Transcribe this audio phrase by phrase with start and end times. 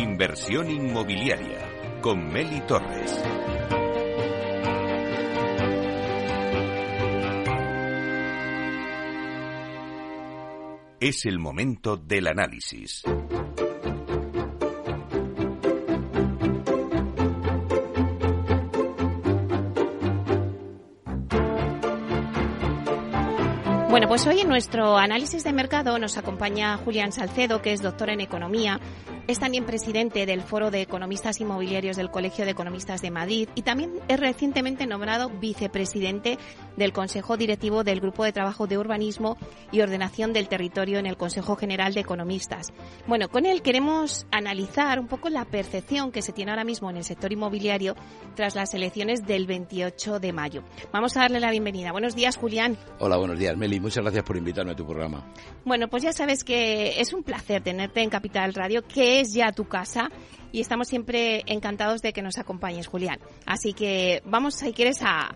[0.00, 3.22] Inversión inmobiliaria con Meli Torres.
[11.00, 13.02] Es el momento del análisis.
[23.90, 28.08] Bueno, pues hoy en nuestro análisis de mercado nos acompaña Julián Salcedo, que es doctor
[28.08, 28.80] en economía
[29.30, 33.62] es también presidente del Foro de Economistas Inmobiliarios del Colegio de Economistas de Madrid y
[33.62, 36.36] también es recientemente nombrado vicepresidente
[36.80, 39.36] del Consejo Directivo del Grupo de Trabajo de Urbanismo
[39.70, 42.72] y Ordenación del Territorio en el Consejo General de Economistas.
[43.06, 46.96] Bueno, con él queremos analizar un poco la percepción que se tiene ahora mismo en
[46.96, 47.96] el sector inmobiliario
[48.34, 50.64] tras las elecciones del 28 de mayo.
[50.90, 51.92] Vamos a darle la bienvenida.
[51.92, 52.78] Buenos días, Julián.
[52.98, 53.78] Hola, buenos días, Meli.
[53.78, 55.30] Muchas gracias por invitarme a tu programa.
[55.66, 59.52] Bueno, pues ya sabes que es un placer tenerte en Capital Radio, que es ya
[59.52, 60.08] tu casa
[60.52, 63.20] y estamos siempre encantados de que nos acompañes, Julián.
[63.46, 65.34] Así que vamos, si quieres, a,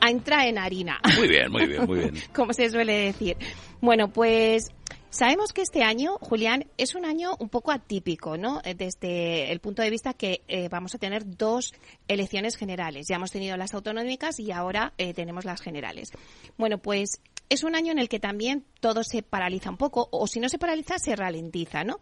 [0.00, 1.00] a entrar en harina.
[1.16, 2.14] Muy bien, muy bien, muy bien.
[2.34, 3.36] Como se suele decir.
[3.80, 4.70] Bueno, pues
[5.16, 8.60] Sabemos que este año, Julián, es un año un poco atípico, ¿no?
[8.64, 11.72] Eh, desde el punto de vista que eh, vamos a tener dos
[12.06, 13.06] elecciones generales.
[13.08, 16.10] Ya hemos tenido las autonómicas y ahora eh, tenemos las generales.
[16.58, 20.26] Bueno, pues es un año en el que también todo se paraliza un poco, o
[20.26, 21.98] si no se paraliza, se ralentiza, ¿no?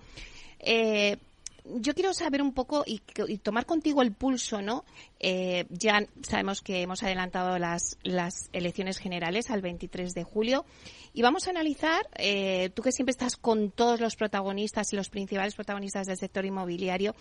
[1.65, 3.01] Yo quiero saber un poco y,
[3.39, 4.84] tomar contigo el pulso, ¿no?
[5.19, 10.65] Eh, ya sabemos que hemos adelantado las, las elecciones generales al 23 de julio
[11.12, 15.09] y vamos a analizar, eh, tú que siempre estás con todos los protagonistas y los
[15.09, 17.15] principales protagonistas del sector inmobiliario,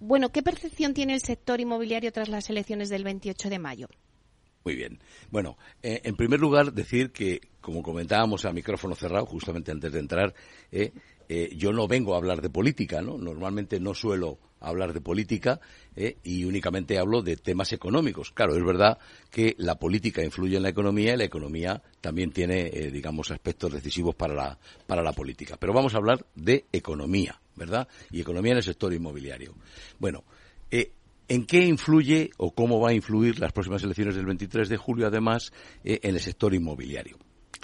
[0.00, 3.88] bueno, ¿qué percepción tiene el sector inmobiliario tras las elecciones del 28 de mayo?
[4.64, 4.98] Muy bien.
[5.30, 9.98] Bueno, eh, en primer lugar, decir que, como comentábamos a micrófono cerrado, justamente antes de
[9.98, 10.34] entrar,
[10.70, 10.92] eh,
[11.32, 13.16] eh, yo no vengo a hablar de política, ¿no?
[13.16, 15.60] Normalmente no suelo hablar de política
[15.94, 18.32] eh, y únicamente hablo de temas económicos.
[18.32, 18.98] Claro, es verdad
[19.30, 23.72] que la política influye en la economía y la economía también tiene, eh, digamos, aspectos
[23.72, 24.58] decisivos para la,
[24.88, 25.56] para la política.
[25.56, 27.86] Pero vamos a hablar de economía, ¿verdad?
[28.10, 29.54] Y economía en el sector inmobiliario.
[30.00, 30.24] Bueno,
[31.28, 35.06] ¿En qué influye o cómo va a influir las próximas elecciones del 23 de julio,
[35.06, 35.52] además,
[35.84, 37.18] en el sector inmobiliario?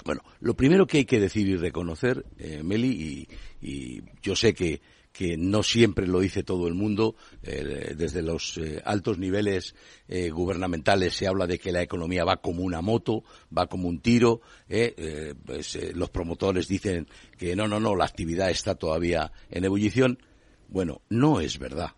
[0.05, 3.27] Bueno, lo primero que hay que decir y reconocer, eh, Meli,
[3.61, 4.81] y, yo sé que,
[5.39, 9.73] no siempre lo dice todo el mundo, eh, desde los eh, altos niveles
[10.07, 13.23] gubernamentales se habla de que la economía va como una moto,
[13.55, 14.41] va como un tiro,
[15.43, 20.19] pues, los promotores dicen que no, no, no, la actividad está todavía en ebullición.
[20.67, 21.93] Bueno, no es verdad.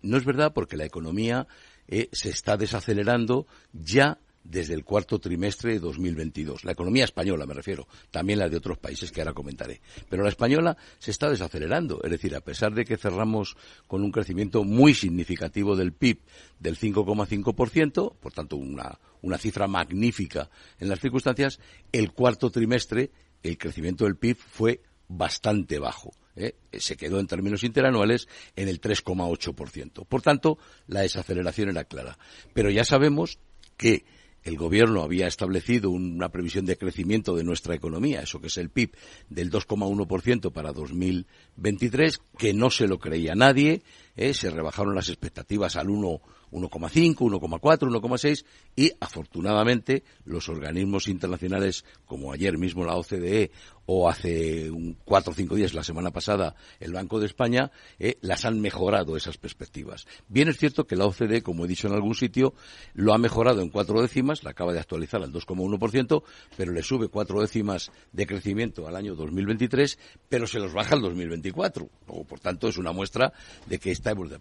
[0.00, 1.48] No es verdad porque la economía
[1.88, 6.64] se está desacelerando ya desde el cuarto trimestre de 2022.
[6.64, 9.80] La economía española, me refiero, también la de otros países que ahora comentaré.
[10.08, 14.12] Pero la española se está desacelerando, es decir, a pesar de que cerramos con un
[14.12, 16.20] crecimiento muy significativo del PIB
[16.58, 21.60] del 5,5%, por tanto una, una cifra magnífica en las circunstancias,
[21.92, 23.10] el cuarto trimestre
[23.42, 26.12] el crecimiento del PIB fue bastante bajo.
[26.36, 26.54] ¿eh?
[26.72, 30.06] se quedó en términos interanuales en el 3,8%.
[30.06, 32.18] Por tanto, la desaceleración era clara.
[32.54, 33.38] Pero ya sabemos
[33.76, 34.04] que
[34.44, 38.70] el gobierno había establecido una previsión de crecimiento de nuestra economía, eso que es el
[38.70, 38.92] PIB,
[39.28, 43.82] del 2,1% para 2023, que no se lo creía nadie,
[44.16, 44.34] ¿eh?
[44.34, 46.20] se rebajaron las expectativas al 1
[46.52, 48.44] 1,5, 1,4, 1,6
[48.76, 53.50] y afortunadamente los organismos internacionales como ayer mismo la OCDE
[53.86, 58.16] o hace un, cuatro o cinco días, la semana pasada, el Banco de España, eh,
[58.20, 60.06] las han mejorado esas perspectivas.
[60.28, 62.54] Bien es cierto que la OCDE, como he dicho en algún sitio,
[62.94, 66.22] lo ha mejorado en cuatro décimas, la acaba de actualizar al 2,1%,
[66.56, 69.98] pero le sube cuatro décimas de crecimiento al año 2023,
[70.28, 71.88] pero se los baja al 2024.
[72.28, 73.32] por tanto, es una muestra
[73.66, 73.90] de que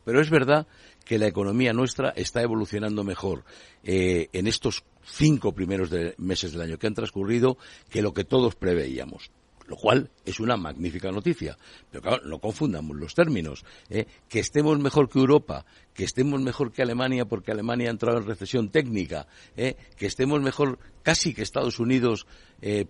[0.04, 0.68] Pero es verdad
[1.06, 3.44] que la economía nuestra está evolucionando mejor
[3.84, 7.58] eh, en estos cinco primeros meses del año que han transcurrido
[7.90, 9.32] que lo que todos preveíamos
[9.72, 11.58] lo cual es una magnífica noticia.
[11.90, 13.64] Pero claro, no confundamos los términos.
[13.90, 14.06] ¿eh?
[14.28, 18.26] Que estemos mejor que Europa, que estemos mejor que Alemania porque Alemania ha entrado en
[18.26, 19.78] recesión técnica, ¿eh?
[19.96, 22.28] que estemos mejor casi que Estados Unidos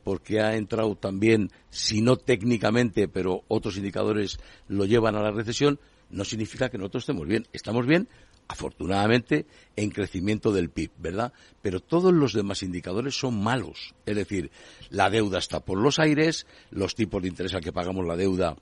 [0.03, 4.37] porque ha entrado también, si no técnicamente, pero otros indicadores
[4.67, 5.79] lo llevan a la recesión,
[6.11, 7.47] no significa que nosotros estemos bien.
[7.53, 8.07] Estamos bien
[8.51, 9.45] afortunadamente,
[9.77, 11.31] en crecimiento del PIB, ¿verdad?
[11.61, 13.95] Pero todos los demás indicadores son malos.
[14.05, 14.51] Es decir,
[14.89, 18.57] la deuda está por los aires, los tipos de interés al que pagamos la deuda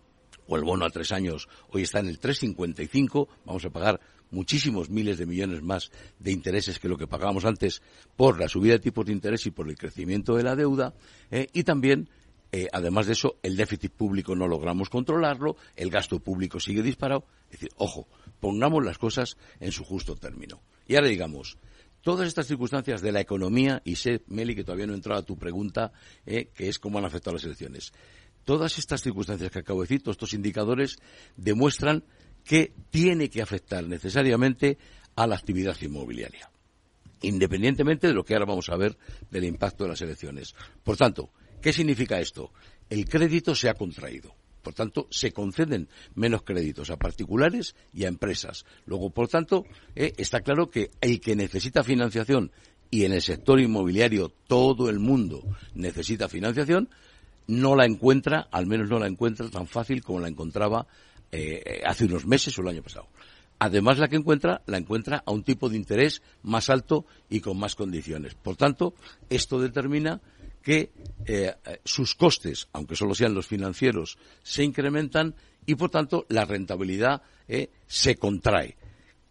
[0.47, 3.99] o el bono a tres años hoy está en el 3,55, vamos a pagar
[4.31, 7.81] muchísimos miles de millones más de intereses que lo que pagábamos antes
[8.15, 10.93] por la subida de tipos de interés y por el crecimiento de la deuda,
[11.31, 11.47] ¿eh?
[11.53, 12.09] y también
[12.51, 17.25] eh, además de eso, el déficit público no logramos controlarlo, el gasto público sigue disparado,
[17.45, 18.07] Es decir, ojo,
[18.39, 20.61] pongamos las cosas en su justo término.
[20.87, 21.57] Y ahora digamos,
[22.01, 25.25] todas estas circunstancias de la economía, y sé, Meli, que todavía no he entrado a
[25.25, 25.91] tu pregunta,
[26.25, 27.91] eh, que es cómo han afectado las elecciones.
[28.45, 30.97] Todas estas circunstancias que acabo de decir, todos estos indicadores,
[31.37, 32.03] demuestran
[32.43, 34.79] que tiene que afectar necesariamente
[35.15, 36.49] a la actividad inmobiliaria,
[37.21, 38.97] independientemente de lo que ahora vamos a ver
[39.29, 40.55] del impacto de las elecciones.
[40.83, 41.29] Por tanto,
[41.61, 42.51] ¿qué significa esto?
[42.89, 44.35] El crédito se ha contraído.
[44.63, 48.65] Por tanto, se conceden menos créditos a particulares y a empresas.
[48.85, 49.65] Luego, por tanto,
[49.95, 52.51] eh, está claro que el que necesita financiación
[52.91, 55.43] y en el sector inmobiliario todo el mundo
[55.75, 56.89] necesita financiación,
[57.47, 60.87] no la encuentra, al menos no la encuentra tan fácil como la encontraba
[61.31, 63.07] eh, hace unos meses o el año pasado.
[63.59, 67.57] Además, la que encuentra, la encuentra a un tipo de interés más alto y con
[67.57, 68.33] más condiciones.
[68.33, 68.93] Por tanto,
[69.29, 70.21] esto determina
[70.61, 70.91] que
[71.25, 71.53] eh,
[71.83, 75.35] sus costes, aunque solo sean los financieros, se incrementan
[75.65, 78.77] y, por tanto, la rentabilidad eh, se contrae.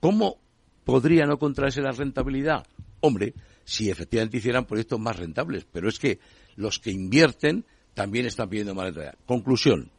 [0.01, 0.39] ¿Cómo
[0.85, 2.67] podría no contraerse la rentabilidad?
[3.01, 3.35] Hombre,
[3.65, 6.19] si efectivamente hicieran proyectos más rentables, pero es que
[6.57, 7.65] los que invierten
[7.95, 9.19] también están pidiendo más rentabilidad.
[9.27, 9.91] Conclusión,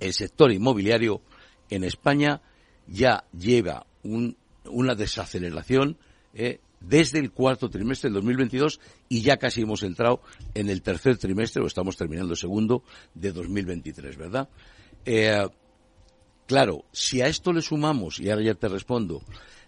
[0.00, 1.22] el sector inmobiliario
[1.70, 2.40] en España
[2.86, 5.98] ya lleva una desaceleración
[6.34, 10.22] eh, desde el cuarto trimestre del 2022 y ya casi hemos entrado
[10.54, 12.82] en el tercer trimestre, o estamos terminando el segundo,
[13.14, 14.48] de 2023, ¿verdad?
[15.04, 15.46] Eh,
[16.46, 19.22] claro, si a esto le sumamos, y ahora ya te respondo,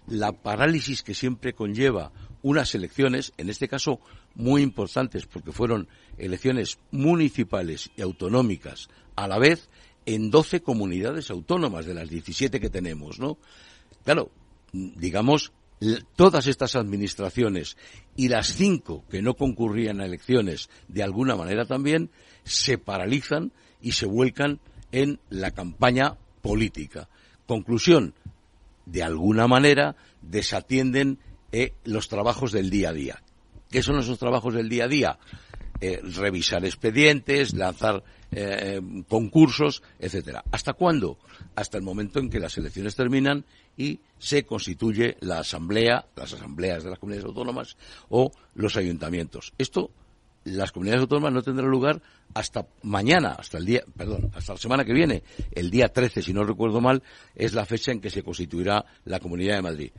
[0.06, 2.12] la parálisis que siempre conlleva
[2.42, 4.00] unas elecciones, en este caso
[4.34, 9.68] muy importantes porque fueron elecciones municipales y autonómicas a la vez
[10.06, 13.38] en 12 comunidades autónomas de las 17 que tenemos, ¿no?
[14.04, 14.30] Claro,
[14.72, 15.52] digamos,
[16.16, 17.76] todas estas administraciones
[18.16, 22.10] y las cinco que no concurrían a elecciones de alguna manera también
[22.44, 24.60] se paralizan y se vuelcan
[24.92, 27.08] en la campaña política.
[27.46, 28.14] Conclusión,
[28.86, 31.18] de alguna manera desatienden
[31.52, 33.22] eh, los trabajos del día a día.
[33.70, 35.18] ¿Qué son esos trabajos del día a día?
[35.80, 40.44] Eh, revisar expedientes, lanzar eh, concursos, etcétera.
[40.52, 41.18] ¿Hasta cuándo?
[41.56, 43.46] Hasta el momento en que las elecciones terminan
[43.78, 47.76] y se constituye la asamblea, las asambleas de las comunidades autónomas
[48.10, 49.54] o los ayuntamientos.
[49.56, 49.90] Esto
[50.44, 52.00] las comunidades autónomas no tendrán lugar
[52.34, 55.22] hasta mañana, hasta el día, perdón, hasta la semana que viene,
[55.52, 57.02] el día 13, si no recuerdo mal,
[57.34, 59.90] es la fecha en que se constituirá la Comunidad de Madrid.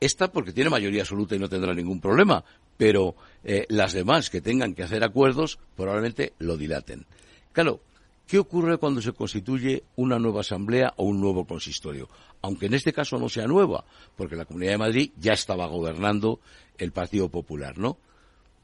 [0.00, 2.44] Esta porque tiene mayoría absoluta y no tendrá ningún problema,
[2.76, 7.06] pero eh, las demás que tengan que hacer acuerdos probablemente lo dilaten.
[7.52, 7.80] Claro,
[8.26, 12.08] ¿qué ocurre cuando se constituye una nueva asamblea o un nuevo consistorio?
[12.42, 13.84] Aunque en este caso no sea nueva,
[14.16, 16.40] porque la Comunidad de Madrid ya estaba gobernando
[16.76, 17.98] el Partido Popular, ¿no?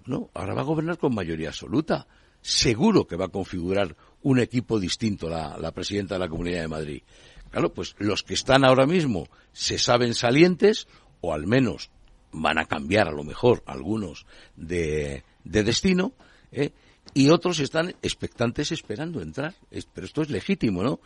[0.05, 2.07] No, ahora va a gobernar con mayoría absoluta.
[2.41, 6.69] Seguro que va a configurar un equipo distinto la, la presidenta de la Comunidad de
[6.69, 7.03] Madrid.
[7.53, 10.89] Claro, pues los que están ahora mismo se saben salientes,
[11.21, 11.92] o al menos
[12.33, 14.27] van a cambiar a lo mejor algunos
[14.57, 16.13] de, de destino,
[16.51, 16.71] ¿eh?
[17.15, 19.55] y otros están expectantes esperando entrar.
[19.93, 21.01] pero esto es legítimo, ¿no?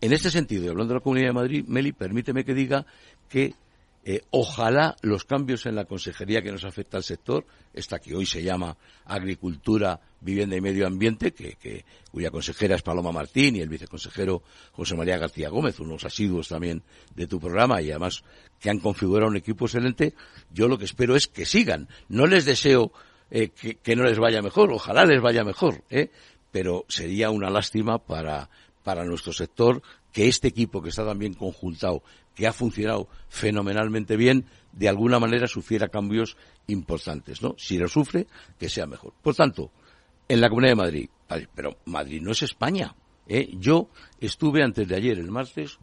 [0.00, 2.84] En este sentido, y hablando de la Comunidad de Madrid, Meli, permíteme que diga
[3.28, 3.54] que
[4.06, 8.26] eh, ojalá los cambios en la consejería que nos afecta al sector, esta que hoy
[8.26, 8.76] se llama
[9.06, 14.94] Agricultura, Vivienda y Medio Ambiente, que, cuya consejera es Paloma Martín y el viceconsejero José
[14.94, 16.82] María García Gómez, unos asiduos también
[17.16, 18.22] de tu programa y además
[18.60, 20.12] que han configurado un equipo excelente,
[20.52, 21.88] yo lo que espero es que sigan.
[22.08, 22.92] No les deseo
[23.30, 26.10] eh, que, no les vaya mejor, ojalá les vaya mejor, ¿eh?
[26.50, 28.50] pero sería una lástima para,
[28.82, 32.02] para nuestro sector que este equipo que está tan bien conjuntado,
[32.34, 36.36] que ha funcionado fenomenalmente bien, de alguna manera sufriera cambios
[36.66, 37.54] importantes, ¿no?
[37.58, 38.26] Si lo sufre,
[38.58, 39.12] que sea mejor.
[39.22, 39.70] Por tanto,
[40.28, 41.08] en la Comunidad de Madrid,
[41.54, 42.94] pero Madrid no es España.
[43.28, 43.50] ¿eh?
[43.58, 43.88] Yo
[44.20, 45.78] estuve antes de ayer, el martes,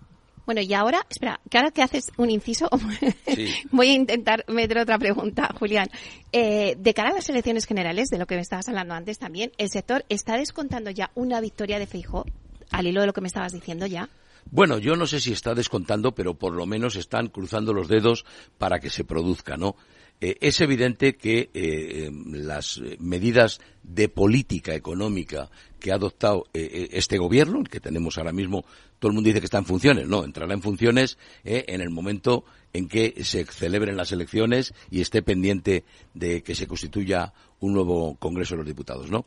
[0.46, 2.68] bueno, y ahora, espera, que ahora que haces un inciso,
[3.72, 5.88] voy a intentar meter otra pregunta, Julián.
[6.32, 9.52] Eh, de cara a las elecciones generales, de lo que me estabas hablando antes también,
[9.58, 12.26] ¿el sector está descontando ya una victoria de Feijóo,
[12.72, 14.10] al hilo de lo que me estabas diciendo ya?
[14.50, 18.26] Bueno, yo no sé si está descontando, pero por lo menos están cruzando los dedos
[18.58, 19.76] para que se produzca, ¿no?
[20.24, 26.90] Eh, es evidente que eh, em, las medidas de política económica que ha adoptado eh,
[26.92, 28.64] este gobierno, que tenemos ahora mismo,
[29.00, 32.46] todo el mundo dice que está en funciones, no, entrará en funciones en el momento
[32.72, 38.16] en que se celebren las elecciones y esté pendiente de que se constituya un nuevo
[38.18, 39.26] Congreso de los Diputados, ¿no?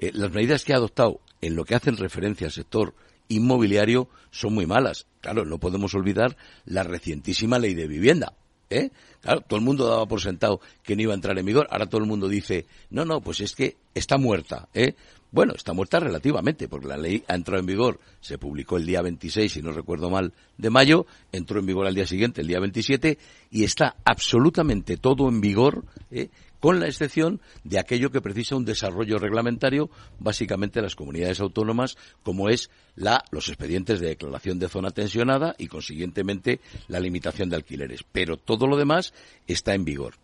[0.00, 2.94] las medidas que ha adoptado en lo que hacen referencia al sector
[3.34, 5.06] inmobiliario son muy malas.
[5.20, 8.34] Claro, no podemos olvidar la recientísima ley de vivienda,
[8.72, 8.90] ¿Eh?
[9.20, 11.68] Claro, todo el mundo daba por sentado que no iba a entrar en vigor.
[11.70, 14.94] Ahora todo el mundo dice, no, no, pues es que está muerta, ¿eh?
[15.30, 19.00] Bueno, está muerta relativamente, porque la ley ha entrado en vigor, se publicó el día
[19.00, 22.60] 26, si no recuerdo mal, de mayo, entró en vigor al día siguiente, el día
[22.60, 23.18] 27,
[23.50, 26.28] y está absolutamente todo en vigor, ¿eh?
[26.62, 29.90] Con la excepción de aquello que precisa un desarrollo reglamentario,
[30.20, 35.66] básicamente las comunidades autónomas, como es la, los expedientes de declaración de zona tensionada y,
[35.66, 38.04] consiguientemente, la limitación de alquileres.
[38.12, 39.12] Pero todo lo demás
[39.48, 40.14] está en vigor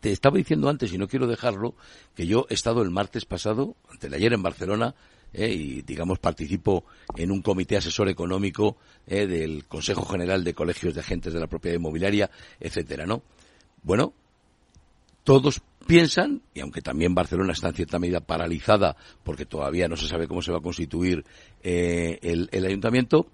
[0.00, 1.76] te estaba diciendo antes, y no quiero dejarlo,
[2.16, 4.96] que yo he estado el martes pasado, ante el ayer en Barcelona,
[5.32, 6.84] eh, y digamos participo
[7.16, 8.76] en un comité asesor económico
[9.06, 13.22] eh, del Consejo General de Colegios de Agentes de la Propiedad Inmobiliaria, etcétera, ¿no?
[13.84, 14.12] Bueno,
[15.24, 20.08] todos piensan, y aunque también Barcelona está en cierta medida paralizada porque todavía no se
[20.08, 21.24] sabe cómo se va a constituir
[21.62, 23.28] eh, el ayuntamiento,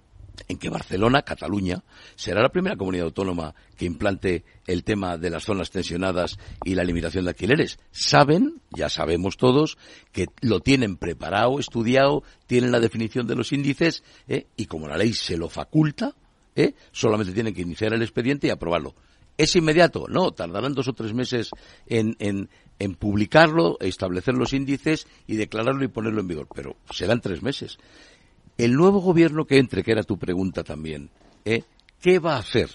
[0.46, 1.82] en que Barcelona, Cataluña,
[2.14, 6.84] será la primera comunidad autónoma que implante el tema de las zonas tensionadas y la
[6.84, 7.78] limitación de alquileres.
[7.90, 9.78] Saben, ya sabemos todos,
[10.12, 14.46] que lo tienen preparado, estudiado, tienen la definición de los índices ¿eh?
[14.56, 16.14] y como la ley se lo faculta,
[16.54, 16.74] ¿eh?
[16.92, 18.94] solamente tienen que iniciar el expediente y aprobarlo.
[19.38, 20.06] ¿Es inmediato?
[20.08, 21.50] No, tardarán dos o tres meses
[21.86, 27.40] en, en, publicarlo, establecer los índices y declararlo y ponerlo en vigor, pero serán tres
[27.40, 27.78] meses.
[28.58, 31.10] El nuevo gobierno que entre, que era tu pregunta también,
[31.44, 31.62] ¿eh?
[32.00, 32.68] ¿qué va a hacer?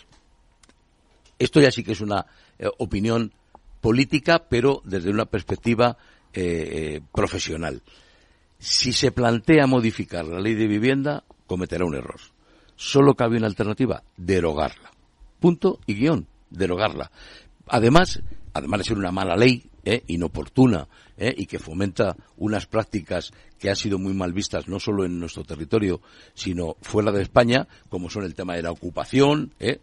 [1.37, 2.25] Esto ya sí que es una
[2.57, 3.33] eh, opinión
[3.81, 5.97] política, pero desde una perspectiva
[6.31, 7.81] eh, profesional.
[8.57, 12.21] Si se plantea modificar la ley de vivienda, cometerá un error.
[12.77, 14.91] Solo cabe una alternativa, derogarla.
[15.41, 17.11] Punto y guion, derogarla.
[17.67, 18.21] Además,
[18.53, 23.69] además de ser una mala ley, eh, inoportuna eh, y que fomenta unas prácticas que
[23.69, 25.99] han sido muy mal vistas no solo en nuestro territorio,
[26.33, 29.79] sino fuera de España, como son el tema de la ocupación, eh,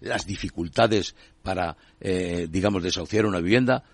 [0.00, 3.84] las dificultades para, digamos, desahuciar una vivienda,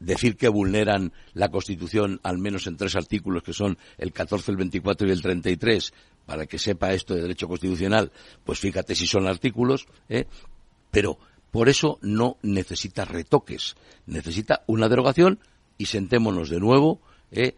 [0.00, 4.56] decir que vulneran la Constitución al menos en tres artículos que son el 14, el
[4.56, 5.92] 24 y el 33,
[6.24, 8.10] para que sepa esto de derecho constitucional,
[8.42, 9.86] pues fíjate si son artículos,
[10.90, 11.18] pero
[11.52, 15.38] por eso no necesita retoques, necesita una derogación
[15.76, 17.02] y sentémonos de nuevo.
[17.30, 17.54] Eh,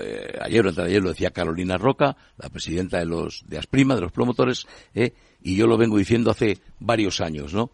[0.00, 4.02] eh, ayer o ayer lo decía Carolina Roca, la presidenta de los de Asprima, de
[4.02, 7.70] los promotores, eh, y yo lo vengo diciendo hace varios años, ¿no?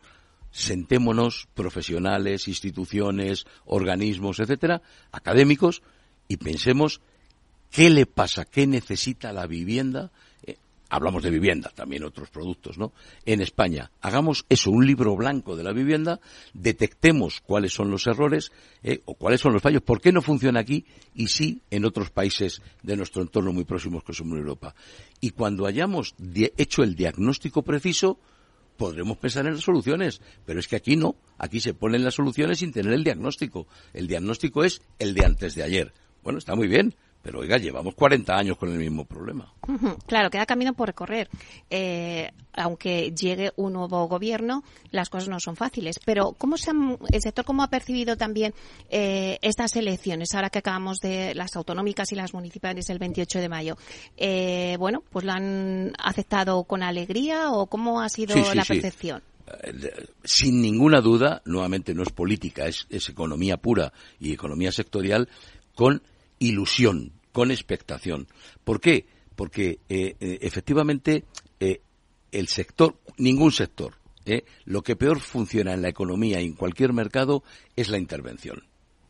[0.53, 5.83] Sentémonos profesionales, instituciones, organismos, etcétera, académicos,
[6.29, 7.01] y pensemos
[7.73, 10.13] qué le pasa, qué necesita la vivienda
[10.89, 12.93] hablamos de vivienda, también otros productos, ¿no?
[13.25, 16.21] En España, hagamos eso, un libro blanco de la vivienda,
[16.55, 18.53] detectemos cuáles son los errores
[18.83, 22.11] eh, o cuáles son los fallos, por qué no funciona aquí y sí en otros
[22.11, 24.75] países de nuestro entorno muy próximos que somos Europa.
[25.21, 26.15] Y cuando hayamos
[26.57, 28.19] hecho el diagnóstico preciso,
[28.77, 32.59] podremos pensar en las soluciones, pero es que aquí no, aquí se ponen las soluciones
[32.59, 33.67] sin tener el diagnóstico.
[33.93, 35.93] El diagnóstico es el de antes de ayer.
[36.23, 36.95] Bueno, está muy bien,
[37.27, 39.53] pero oiga, llevamos 40 años con el mismo problema.
[40.07, 41.29] Claro, queda camino por recorrer.
[41.69, 45.99] Eh, aunque llegue un nuevo gobierno, las cosas no son fáciles.
[46.05, 48.55] Pero ¿cómo se el sector cómo ha percibido también
[48.91, 53.49] eh, estas elecciones, ahora que acabamos de las autonómicas y las municipales el 28 de
[53.49, 53.77] mayo?
[54.17, 59.21] Eh, bueno, pues lo han aceptado con alegría o cómo ha sido la percepción?
[60.25, 65.29] sin ninguna duda, nuevamente no es política, es, economía pura y economía sectorial,
[65.75, 66.03] con
[66.39, 68.29] ilusión, con expectación.
[68.65, 69.05] ¿Por qué?
[69.35, 71.25] Porque eh, eh, efectivamente
[71.61, 71.83] eh,
[72.33, 73.93] el sector, ningún sector,
[74.65, 77.45] lo que peor funciona en la economía y en cualquier mercado
[77.77, 78.65] es la intervención.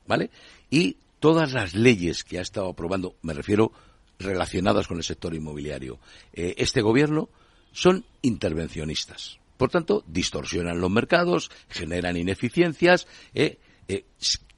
[0.09, 0.31] ¿Vale?
[0.71, 3.71] Y todas las leyes que ha estado aprobando, me refiero
[4.19, 6.01] relacionadas con el sector inmobiliario,
[6.33, 7.29] este gobierno,
[7.71, 9.39] son intervencionistas.
[9.57, 13.07] Por tanto, distorsionan los mercados, generan ineficiencias,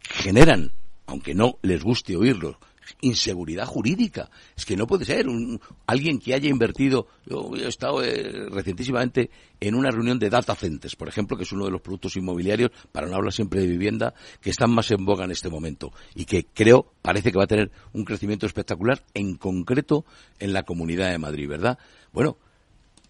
[0.00, 0.72] generan,
[1.04, 2.58] aunque no les guste oírlo,
[3.00, 4.30] inseguridad jurídica.
[4.56, 7.08] Es que no puede ser un, alguien que haya invertido.
[7.26, 9.30] Yo he estado eh, recientísimamente
[9.60, 12.70] en una reunión de data centers, por ejemplo, que es uno de los productos inmobiliarios,
[12.92, 16.24] para no hablar siempre de vivienda, que están más en boga en este momento y
[16.24, 20.04] que creo, parece que va a tener un crecimiento espectacular, en concreto
[20.38, 21.78] en la Comunidad de Madrid, ¿verdad?
[22.12, 22.38] Bueno,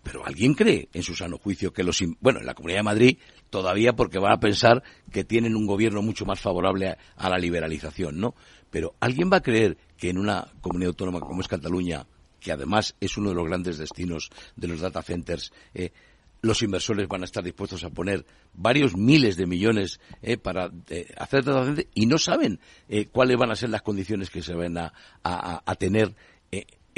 [0.02, 2.02] pero ¿alguien cree en su sano juicio que los...
[2.20, 3.18] Bueno, en la Comunidad de Madrid
[3.50, 4.82] todavía porque van a pensar
[5.12, 8.34] que tienen un gobierno mucho más favorable a, la liberalización, ¿no?
[8.70, 12.06] Pero ¿alguien va a creer que en una comunidad autónoma como es Cataluña,
[12.40, 15.90] que además es uno de los grandes destinos de los data centers, eh,
[16.40, 21.06] los inversores van a estar dispuestos a poner varios miles de millones eh, para eh,
[21.16, 22.60] hacer data centers y no saben
[23.10, 24.92] cuáles van a ser las condiciones que se van a,
[25.24, 26.14] a tener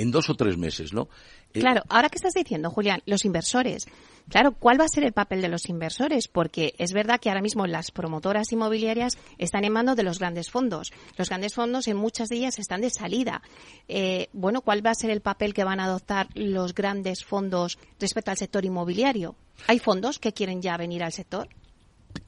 [0.01, 1.09] en dos o tres meses, ¿no?
[1.53, 3.87] Claro, ahora que estás diciendo, Julián, los inversores.
[4.29, 6.29] Claro, ¿cuál va a ser el papel de los inversores?
[6.29, 10.51] Porque es verdad que ahora mismo las promotoras inmobiliarias están en manos de los grandes
[10.51, 10.93] fondos.
[11.17, 13.43] Los grandes fondos en muchas de ellas están de salida.
[13.89, 17.79] Eh, bueno, ¿cuál va a ser el papel que van a adoptar los grandes fondos
[17.99, 19.35] respecto al sector inmobiliario?
[19.67, 21.49] ¿Hay fondos que quieren ya venir al sector?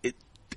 [0.02, 0.14] Eh,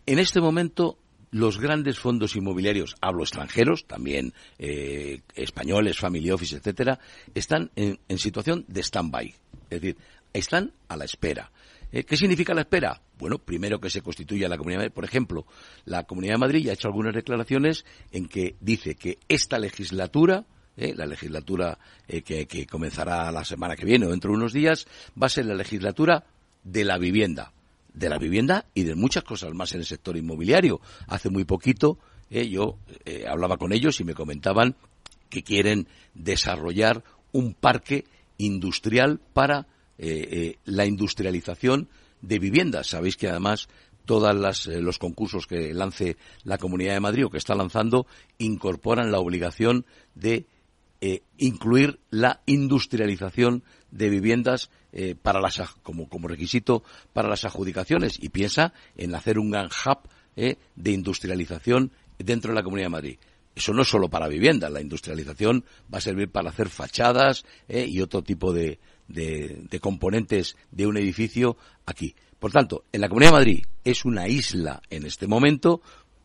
[0.07, 0.97] en este momento
[1.35, 6.97] los grandes fondos inmobiliarios, hablo extranjeros, también eh, españoles, family office, etcétera,
[7.33, 9.35] están en, situación de stand-by.
[9.69, 9.97] Es decir,
[10.31, 11.51] están a la espera.
[11.91, 13.01] Eh, ¿Qué significa la espera?
[13.19, 14.95] Bueno, primero que se constituya la Comunidad de Madrid.
[14.95, 15.45] Por ejemplo,
[15.83, 20.45] la Comunidad de Madrid ya ha hecho algunas declaraciones en que dice que esta legislatura,
[20.77, 21.77] eh, la legislatura
[22.07, 24.87] que, que comenzará la semana que viene o dentro de unos días,
[25.21, 26.23] va a ser la legislatura
[26.63, 27.51] de la vivienda
[27.95, 30.81] de la vivienda y de muchas cosas más en el sector inmobiliario.
[31.07, 31.97] Hace muy poquito
[32.29, 34.75] eh, yo eh, hablaba con ellos y me comentaban
[35.29, 38.05] que quieren desarrollar un parque
[38.37, 41.89] industrial para eh, la industrialización
[42.21, 42.87] de viviendas.
[42.87, 43.67] Sabéis que además
[44.05, 48.05] todos los concursos que lance la Comunidad de Madrid o que está lanzando
[48.37, 50.45] incorporan la obligación de
[51.37, 53.63] incluir la industrialización
[53.95, 56.83] de viviendas eh, para las, como, como requisito
[57.13, 62.55] para las adjudicaciones y piensa en hacer un gran hub eh, de industrialización dentro de
[62.55, 63.19] la Comunidad de Madrid.
[63.55, 67.85] Eso no es solo para viviendas, la industrialización va a servir para hacer fachadas eh,
[67.87, 72.15] y otro tipo de, de, componentes de un edificio aquí.
[72.37, 75.81] Por tanto, en la Comunidad de Madrid es una isla en este momento,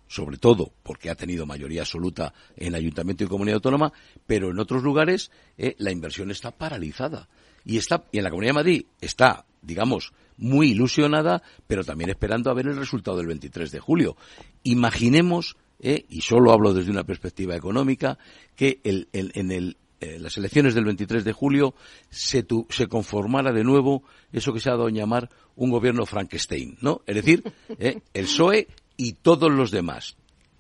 [0.09, 3.93] sobre todo porque ha tenido mayoría absoluta en Ayuntamiento y Comunidad Autónoma,
[4.27, 5.31] pero en otros lugares
[5.79, 7.29] la inversión está paralizada
[7.65, 12.51] y está y en la Comunidad de Madrid está, digamos, muy ilusionada, pero también esperando
[12.51, 14.17] a ver el resultado del 23 de julio.
[14.63, 18.19] Imaginemos, eh, y solo hablo desde una perspectiva económica,
[18.57, 19.07] que en
[20.03, 21.75] eh, las elecciones del 23 de julio
[22.09, 24.03] se, se conformara de nuevo
[24.33, 27.03] eso que se ha dado a llamar un gobierno Frankenstein, ¿no?
[27.07, 27.45] Es decir,
[27.79, 30.17] eh, el PSOE y todos los demás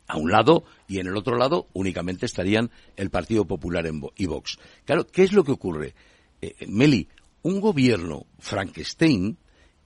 [0.06, 4.58] a un lado y en el otro lado únicamente estarían el Partido Popular y Vox.
[4.84, 5.94] Claro, ¿qué es lo que ocurre?
[6.40, 7.08] Eh, Meli,
[7.42, 9.36] un gobierno Frankenstein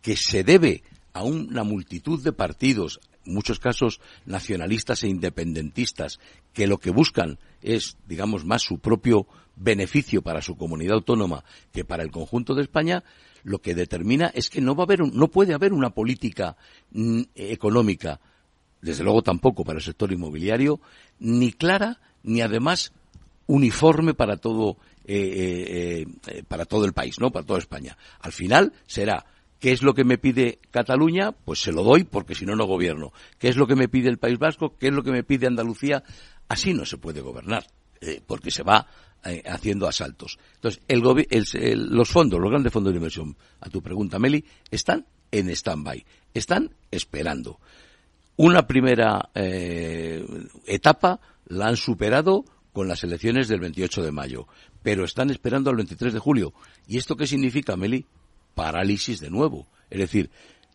[0.00, 6.18] que se debe a una multitud de partidos, en muchos casos nacionalistas e independentistas,
[6.52, 11.84] que lo que buscan es, digamos, más su propio beneficio para su comunidad autónoma que
[11.84, 13.04] para el conjunto de España,
[13.44, 16.56] lo que determina es que no va a haber, no puede haber una política
[16.90, 18.20] mm, económica,
[18.80, 20.80] desde luego tampoco para el sector inmobiliario,
[21.18, 22.92] ni clara ni además
[23.46, 27.30] uniforme para todo eh, eh, eh, para todo el país, ¿no?
[27.30, 27.96] Para toda España.
[28.20, 29.26] Al final será
[29.60, 31.32] ¿Qué es lo que me pide Cataluña?
[31.32, 33.14] Pues se lo doy porque si no, no gobierno.
[33.38, 34.76] ¿Qué es lo que me pide el País Vasco?
[34.76, 36.04] ¿Qué es lo que me pide Andalucía?
[36.48, 37.66] Así no se puede gobernar,
[38.26, 38.86] porque se va
[39.46, 40.38] haciendo asaltos.
[40.56, 45.48] Entonces, el, los fondos, los grandes fondos de inversión, a tu pregunta, Meli, están en
[45.48, 47.58] stand-by, están esperando.
[48.36, 54.48] Una primera etapa la han superado con las elecciones del 28 de mayo,
[54.84, 56.52] pero están esperando al 23 de julio.
[56.86, 58.04] ¿Y esto qué significa, Meli?
[58.54, 59.66] Parálisis de nuevo.
[59.88, 60.30] Es decir,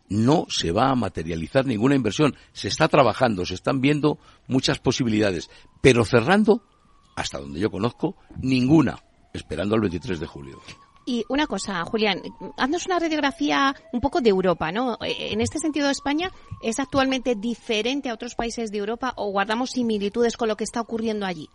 [0.08, 2.34] no se va a materializar ninguna inversión.
[2.52, 4.18] Se está trabajando, se están viendo
[4.48, 5.48] muchas posibilidades,
[5.80, 6.64] pero cerrando,
[7.14, 8.98] hasta donde yo conozco, ninguna,
[9.32, 10.60] esperando al 23 de julio.
[11.06, 12.20] Y una cosa, Julián,
[12.56, 14.98] haznos una radiografía un poco de Europa, ¿no?
[15.00, 20.36] En este sentido, España es actualmente diferente a otros países de Europa o guardamos similitudes
[20.36, 21.48] con lo que está ocurriendo allí.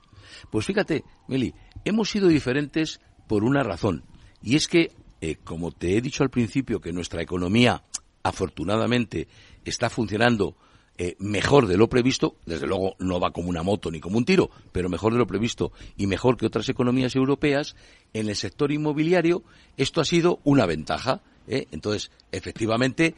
[0.49, 1.53] Pues fíjate, Meli,
[1.85, 4.03] hemos sido diferentes por una razón.
[4.41, 7.83] Y es que, eh, como te he dicho al principio, que nuestra economía,
[8.23, 9.27] afortunadamente,
[9.63, 10.57] está funcionando
[10.97, 14.23] eh, mejor de lo previsto, desde luego no va como una moto ni como un
[14.23, 17.75] tiro, pero mejor de lo previsto y mejor que otras economías europeas,
[18.13, 19.43] en el sector inmobiliario
[19.75, 21.21] esto ha sido una ventaja.
[21.47, 21.67] ¿eh?
[21.71, 23.13] Entonces, efectivamente,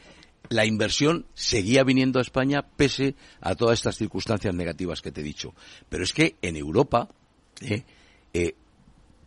[0.48, 5.24] la inversión seguía viniendo a España pese a todas estas circunstancias negativas que te he
[5.24, 5.54] dicho.
[5.88, 7.08] Pero es que en Europa.
[8.32, 8.54] Eh,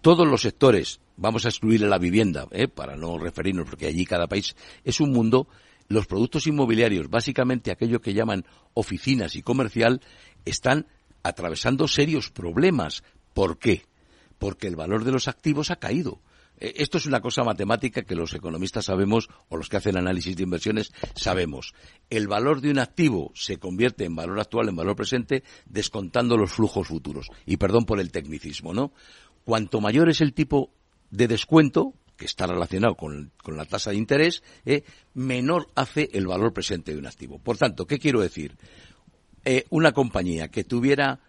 [0.01, 2.67] todos los sectores, vamos a excluir la vivienda, ¿eh?
[2.67, 5.47] para no referirnos, porque allí cada país es un mundo,
[5.87, 10.01] los productos inmobiliarios, básicamente aquello que llaman oficinas y comercial,
[10.45, 10.87] están
[11.23, 13.03] atravesando serios problemas.
[13.33, 13.83] ¿Por qué?
[14.39, 16.19] Porque el valor de los activos ha caído.
[16.61, 20.37] Eh, esto es una cosa matemática que los economistas sabemos, o los que hacen análisis
[20.37, 21.73] de inversiones sabemos.
[22.09, 26.51] El valor de un activo se convierte en valor actual, en valor presente, descontando los
[26.51, 27.27] flujos futuros.
[27.45, 28.93] Y perdón por el tecnicismo, ¿no?
[29.43, 30.71] Cuanto mayor es el tipo
[31.09, 34.83] de descuento, que está relacionado con, la tasa de interés, eh,
[35.15, 37.39] menor hace el valor presente de un activo.
[37.39, 38.55] Por tanto, ¿qué quiero decir?
[39.43, 41.19] Eh, una compañía que tuviera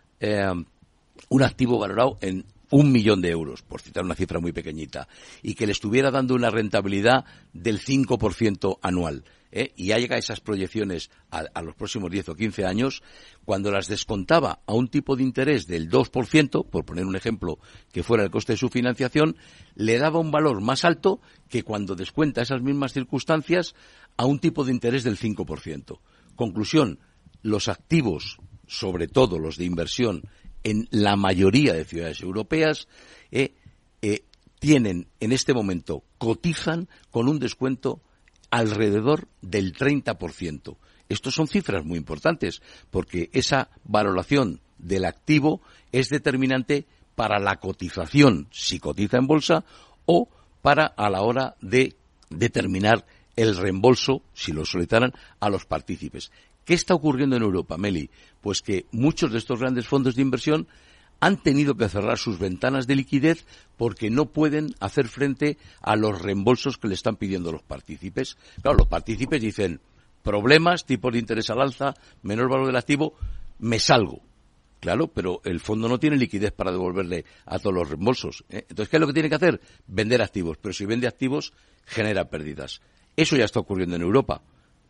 [1.31, 5.07] un activo valorado en un millón de euros, por citar una cifra muy pequeñita,
[5.43, 9.75] y que le estuviera dando una rentabilidad del 5% anual, ¿eh?
[9.77, 13.03] y llega esas proyecciones a, los próximos 10 o 15 años,
[13.45, 17.59] cuando las descontaba a un tipo de interés del 2%, por poner un ejemplo
[17.93, 19.37] que fuera el coste de su financiación,
[19.75, 23.75] le daba un valor más alto que cuando descuenta esas mismas circunstancias
[24.17, 25.99] a un tipo de interés del 5%.
[26.37, 27.01] Conclusión,
[27.43, 30.23] los activos, sobre todo los de inversión,
[30.65, 32.89] en la mayoría de ciudades europeas,
[33.31, 33.55] eh,
[34.03, 34.25] eh,
[34.59, 38.01] tienen en este momento, cotizan con un descuento
[38.51, 40.77] alrededor del 30%.
[41.09, 48.49] Estos son cifras muy importantes porque esa valoración del activo es determinante para la cotización,
[48.51, 49.65] si cotiza en bolsa,
[50.07, 50.29] o
[50.63, 51.97] para a la hora de
[52.31, 53.05] determinar
[53.37, 56.31] el reembolso, si lo solicitaran, a los partícipes.
[56.73, 58.09] ¿Qué está ocurriendo en Europa, Meli?
[58.41, 60.69] Pues que muchos de estos grandes fondos de inversión
[61.21, 63.45] han tenido que cerrar sus ventanas de liquidez
[63.77, 68.39] porque no pueden hacer frente a los reembolsos que le están pidiendo los partícipes.
[68.63, 69.83] Claro, los partícipes dicen,
[70.23, 73.17] problemas, tipos de interés al alza, menor valor del activo,
[73.59, 74.23] me salgo.
[74.81, 78.47] Claro, pero el fondo no tiene liquidez para devolverle a todos los reembolsos.
[78.49, 78.65] ¿eh?
[78.67, 79.61] Entonces, ¿qué es lo que tiene que hacer?
[79.89, 80.57] Vender activos.
[80.57, 81.53] Pero si vende activos,
[81.85, 82.81] genera pérdidas.
[83.15, 84.41] Eso ya está ocurriendo en Europa.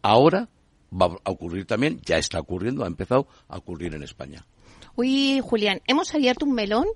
[0.01, 0.49] Ahora
[0.92, 4.44] va a ocurrir también, ya está ocurriendo, ha empezado a ocurrir en España.
[4.94, 6.87] Uy, Julián, hemos abierto un melón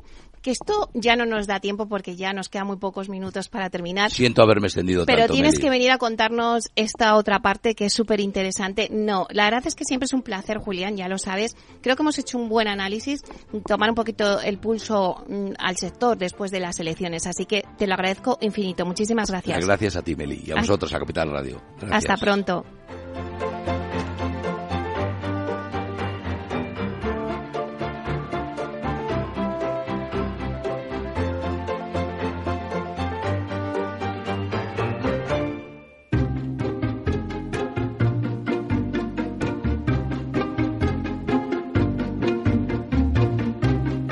[0.46, 3.68] que esto ya no nos da tiempo porque ya nos quedan muy pocos minutos para
[3.68, 4.12] terminar.
[4.12, 5.32] Siento haberme extendido Pero tanto.
[5.32, 8.88] Pero tienes que venir a contarnos esta otra parte que es súper interesante.
[8.92, 11.56] No, la verdad es que siempre es un placer, Julián, ya lo sabes.
[11.82, 13.22] Creo que hemos hecho un buen análisis,
[13.66, 17.26] tomar un poquito el pulso mm, al sector después de las elecciones.
[17.26, 18.86] Así que te lo agradezco infinito.
[18.86, 19.66] Muchísimas gracias.
[19.66, 21.60] Gracias a ti, Meli, y a vosotros, a Capital Radio.
[21.90, 22.64] Hasta pronto.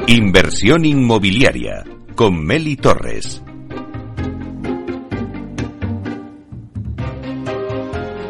[0.07, 1.83] Inversión inmobiliaria
[2.15, 3.43] con Meli Torres.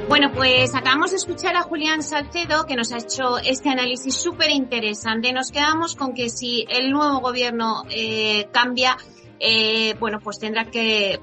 [0.08, 4.50] Bueno, pues acabamos de escuchar a Julián Salcedo que nos ha hecho este análisis súper
[4.50, 5.32] interesante.
[5.32, 8.96] Nos quedamos con que si el nuevo gobierno eh, cambia,
[9.40, 11.20] eh, bueno, pues tendrá que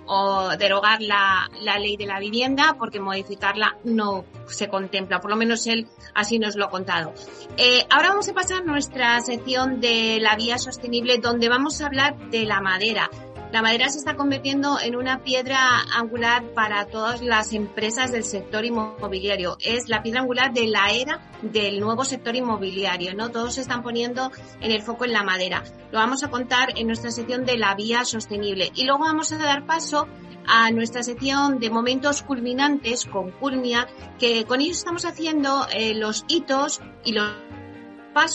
[0.59, 5.87] derogar la, ley de la vivienda porque modificarla no se contempla, por lo menos él
[6.13, 7.13] así nos lo ha contado.
[7.57, 11.87] Eh, ahora vamos a pasar a nuestra sección de la vía sostenible donde vamos a
[11.87, 13.09] hablar de la madera.
[13.51, 15.59] La madera se está convirtiendo en una piedra
[15.93, 19.57] angular para todas las empresas del sector inmobiliario.
[19.59, 23.29] Es la piedra angular de la era del nuevo sector inmobiliario, ¿no?
[23.29, 25.63] Todos se están poniendo en el foco en la madera.
[25.91, 28.71] Lo vamos a contar en nuestra sección de la vía sostenible.
[28.73, 30.07] Y luego vamos a dar paso
[30.47, 33.85] a nuestra sección de momentos culminantes con Culmia,
[34.17, 37.29] que con ellos estamos haciendo eh, los hitos y los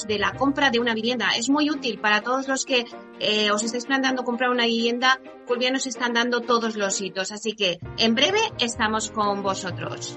[0.06, 1.28] de la compra de una vivienda.
[1.36, 2.86] Es muy útil para todos los que
[3.20, 5.20] eh, os estáis planteando comprar una vivienda.
[5.46, 7.30] Culvia nos están dando todos los hitos.
[7.30, 10.16] Así que en breve estamos con vosotros.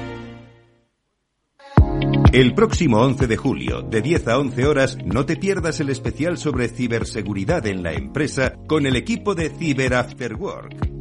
[2.33, 6.37] El próximo 11 de julio, de 10 a 11 horas, no te pierdas el especial
[6.37, 10.91] sobre ciberseguridad en la empresa con el equipo de Cyber After Work.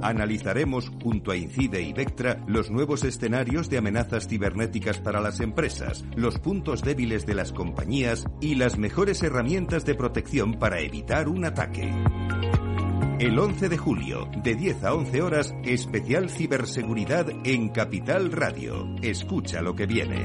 [0.00, 6.04] Analizaremos junto a Incide y Vectra los nuevos escenarios de amenazas cibernéticas para las empresas,
[6.14, 11.46] los puntos débiles de las compañías y las mejores herramientas de protección para evitar un
[11.46, 11.92] ataque.
[13.20, 18.96] El 11 de julio, de 10 a 11 horas, especial ciberseguridad en Capital Radio.
[19.02, 20.24] Escucha lo que viene.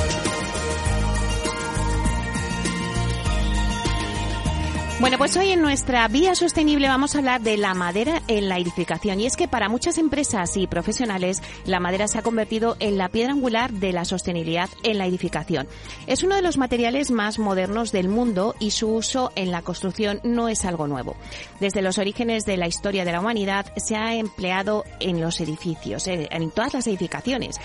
[5.01, 8.59] Bueno, pues hoy en nuestra vía sostenible vamos a hablar de la madera en la
[8.59, 9.19] edificación.
[9.19, 13.09] Y es que para muchas empresas y profesionales la madera se ha convertido en la
[13.09, 15.67] piedra angular de la sostenibilidad en la edificación.
[16.05, 20.19] Es uno de los materiales más modernos del mundo y su uso en la construcción
[20.23, 21.15] no es algo nuevo.
[21.59, 26.07] Desde los orígenes de la historia de la humanidad se ha empleado en los edificios,
[26.07, 27.55] eh, en todas las edificaciones.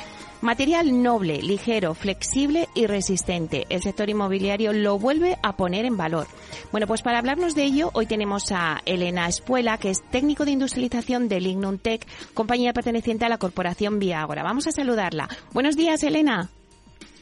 [0.47, 3.67] Material noble, ligero, flexible y resistente.
[3.69, 6.29] El sector inmobiliario lo vuelve a poner en valor.
[6.71, 10.53] Bueno, pues para hablarnos de ello, hoy tenemos a Elena Espuela, que es técnico de
[10.53, 14.45] industrialización de Lignum Tech, compañía perteneciente a la corporación Viagora.
[14.45, 15.29] Vamos a saludarla.
[15.53, 16.49] Buenos días, Elena.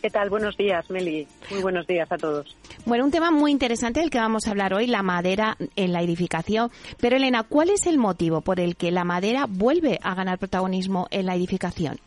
[0.03, 0.29] ¿Qué tal?
[0.29, 1.27] Buenos días, Meli.
[1.51, 2.55] Muy buenos días a todos.
[2.85, 6.03] Bueno, un tema muy interesante del que vamos a hablar hoy, la madera en la
[6.03, 6.71] edificación.
[7.01, 11.07] Pero, Elena, ¿cuál es el motivo por el que la madera vuelve a ganar protagonismo
[11.11, 11.99] en la edificación?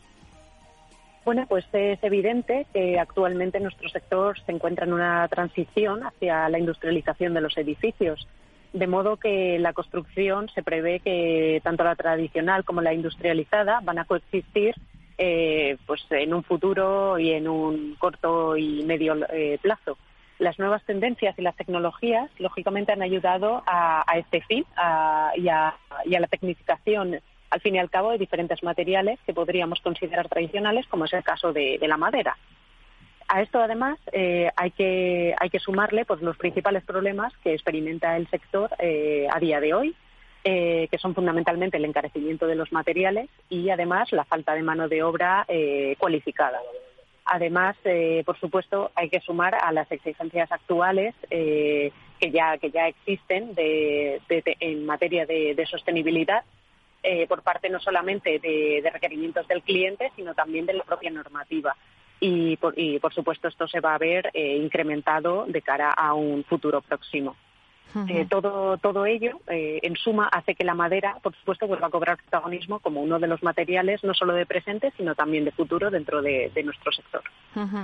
[1.28, 6.58] Bueno, pues es evidente que actualmente nuestro sector se encuentra en una transición hacia la
[6.58, 8.26] industrialización de los edificios,
[8.72, 14.00] de modo que la construcción se prevé que tanto la tradicional como la industrializada van
[14.00, 14.74] a coexistir
[15.18, 19.98] eh, pues en un futuro y en un corto y medio eh, plazo.
[20.40, 24.64] Las nuevas tendencias y las tecnologías, lógicamente, han ayudado a, este fin
[25.36, 29.34] y, a, y a la tecnificación al fin y al cabo, de diferentes materiales que
[29.34, 32.38] podríamos considerar tradicionales, como es el caso de, la madera.
[33.30, 38.16] A esto, además, eh, hay, que, hay que sumarle pues, los principales problemas que experimenta
[38.16, 39.96] el sector eh, a día de hoy,
[40.44, 44.88] eh, que son fundamentalmente el encarecimiento de los materiales y, además, la falta de mano
[44.88, 45.46] de obra
[45.98, 46.60] cualificada.
[47.26, 47.76] Además,
[48.26, 51.92] por supuesto, hay que sumar a las exigencias actuales que,
[52.32, 56.46] ya, que ya existen en materia de sostenibilidad
[57.04, 61.76] eh, por parte no solamente de, requerimientos del cliente, sino también de la propia normativa.
[62.20, 62.74] Y por,
[63.14, 67.36] supuesto esto se va a ver eh, incrementado de cara a un futuro próximo.
[68.08, 71.90] Eh, todo, todo ello, eh, en suma, hace que la madera, por supuesto, vuelva a
[71.90, 75.90] cobrar protagonismo como uno de los materiales no solo de presente, sino también de futuro
[75.90, 77.22] dentro de, nuestro sector.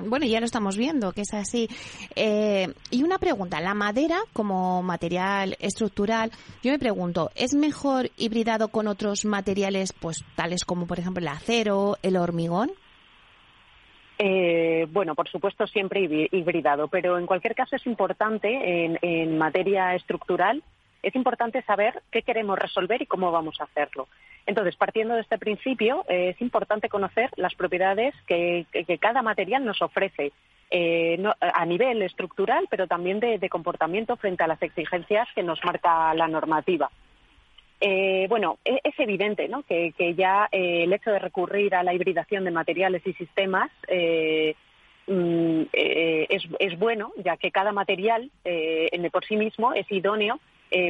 [0.05, 1.67] Bueno, ya lo estamos viendo, que es así.
[2.15, 8.67] Eh, y una pregunta, la madera como material estructural, yo me pregunto, ¿es mejor hibridado
[8.67, 12.71] con otros materiales, pues tales como, por ejemplo, el acero, el hormigón?
[14.19, 20.61] Eh, bueno, por supuesto siempre hibridado, pero en cualquier caso es importante en, materia estructural,
[21.01, 24.07] es importante saber qué queremos resolver y cómo vamos a hacerlo.
[24.45, 28.65] Entonces, partiendo de este principio, eh, es importante conocer las propiedades que,
[28.99, 30.31] cada material nos ofrece
[30.69, 36.13] eh, a nivel estructural, pero también de comportamiento frente a las exigencias que nos marca
[36.13, 36.89] la normativa.
[37.85, 39.63] Eh, bueno, e-, es, evidente ¿no?
[39.63, 44.55] que, ya eh, el hecho de recurrir a la hibridación de materiales y sistemas eh,
[45.05, 50.39] mm, es, bueno, ya que cada material en por sí mismo es idóneo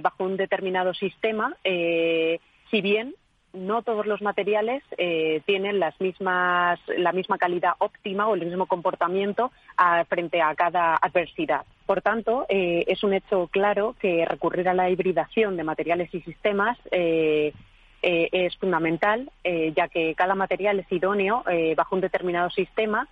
[0.04, 3.16] bajo un determinado sistema, si bien
[3.54, 8.66] no todos los materiales eh, tienen las mismas, la misma calidad óptima o el mismo
[8.66, 9.52] comportamiento
[10.10, 11.62] frente a cada adversidad.
[11.86, 16.22] Por tanto, eh, es un hecho claro que recurrir a la hibridación de materiales y
[16.22, 17.54] sistemas eh,
[18.02, 21.46] es fundamental, ya que cada material es idóneo
[21.78, 23.08] bajo un determinado sistema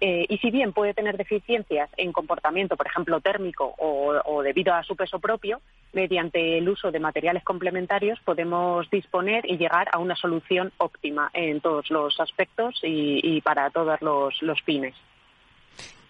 [0.00, 4.84] eh, y si bien puede tener deficiencias en comportamiento, por ejemplo, térmico o, debido a
[4.84, 5.60] su peso propio,
[5.92, 11.60] mediante el uso de materiales complementarios podemos disponer y llegar a una solución óptima en
[11.60, 14.94] todos los aspectos y, para todos los, fines.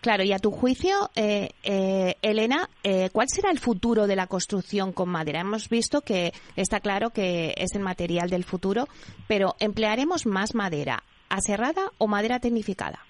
[0.00, 2.68] Claro, y a tu juicio, eh, eh, Elena,
[3.12, 5.40] ¿cuál será el futuro de la construcción con madera?
[5.40, 8.86] Hemos visto que está claro que es el material del futuro,
[9.26, 13.07] pero ¿emplearemos más madera aserrada o madera tecnificada?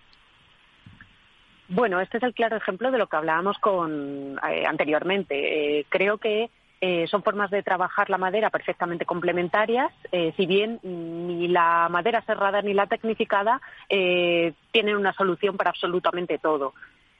[1.69, 5.81] Bueno, este es el claro ejemplo de lo que hablábamos con eh, anteriormente.
[5.81, 6.49] Eh, creo que
[6.81, 9.93] eh, son formas de trabajar la madera perfectamente complementarias,
[10.37, 16.75] si bien ni la madera cerrada ni la tecnificada tienen una solución para absolutamente todo.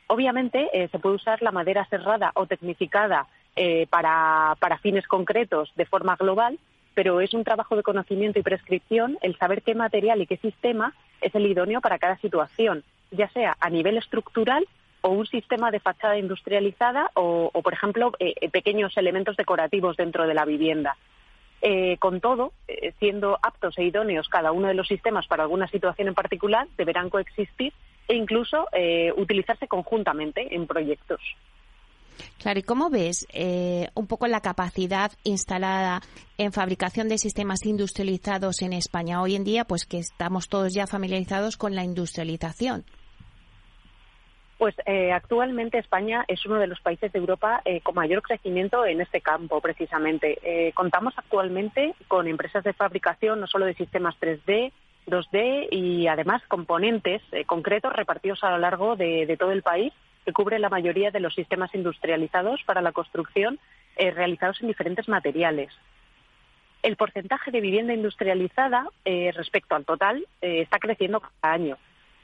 [0.07, 3.27] Obviamente se puede usar la madera cerrada o tecnificada
[3.91, 6.57] para, para fines concretos de forma global,
[6.95, 10.95] pero es un trabajo de conocimiento y prescripción el saber qué material y qué sistema
[11.21, 14.67] es el idóneo para cada situación ya sea a nivel estructural
[15.01, 20.27] o un sistema de fachada industrializada o, por ejemplo, eh, eh, pequeños elementos decorativos dentro
[20.27, 20.97] de la vivienda.
[21.61, 22.53] Eh, con todo,
[23.01, 27.11] siendo aptos e idóneos cada uno de los sistemas para alguna situación en particular, deberán
[27.11, 27.73] coexistir
[28.07, 28.69] e incluso
[29.17, 31.21] utilizarse conjuntamente en proyectos.
[32.39, 33.27] Claro, ¿y cómo ves
[33.95, 36.01] un poco la capacidad instalada
[36.39, 40.87] en fabricación de sistemas industrializados en España hoy en día, pues que estamos todos ya
[40.87, 42.85] familiarizados con la industrialización?
[44.59, 48.85] Pues eh, actualmente España es uno de los países de Europa eh, con mayor crecimiento
[48.85, 50.37] en este campo, precisamente.
[50.43, 54.73] Eh, contamos actualmente con empresas de fabricación no solo de sistemas 3D,
[55.07, 59.93] 2D y además componentes concretos repartidos a lo largo de, todo el país
[60.25, 63.59] que cubren la mayoría de los sistemas industrializados para la construcción
[63.97, 65.73] realizados en diferentes materiales.
[66.83, 68.87] El porcentaje de vivienda industrializada
[69.35, 71.79] respecto al total está creciendo cada año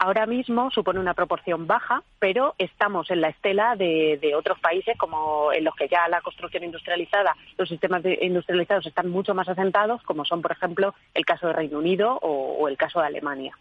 [0.04, 5.50] ahora mismo supone una proporción baja, pero estamos en la estela de, otros países como
[5.50, 10.26] en los que ya la construcción industrializada, los sistemas industrializados están mucho más asentados, como
[10.26, 13.56] son, por ejemplo, el caso de Reino Unido o, el caso de Alemania.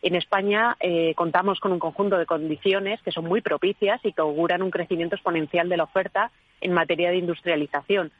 [0.00, 4.22] En España eh, contamos con un conjunto de condiciones que son muy propicias y que
[4.22, 6.30] auguran un crecimiento exponencial de la oferta
[6.62, 8.12] en materia de industrialización.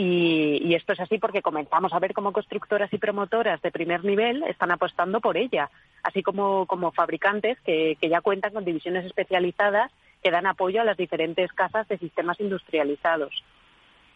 [0.00, 4.44] Y, esto es así porque comenzamos a ver cómo constructoras y promotoras de primer nivel
[4.44, 5.70] están apostando por ella,
[6.04, 9.90] así como, como fabricantes que, ya cuentan con divisiones especializadas
[10.22, 13.42] que dan apoyo a las diferentes casas de sistemas industrializados.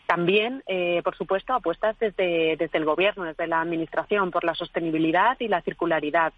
[0.07, 5.37] También, eh, por supuesto, apuestas desde, desde el Gobierno, desde la Administración, por la sostenibilidad
[5.40, 6.33] y la circularidad.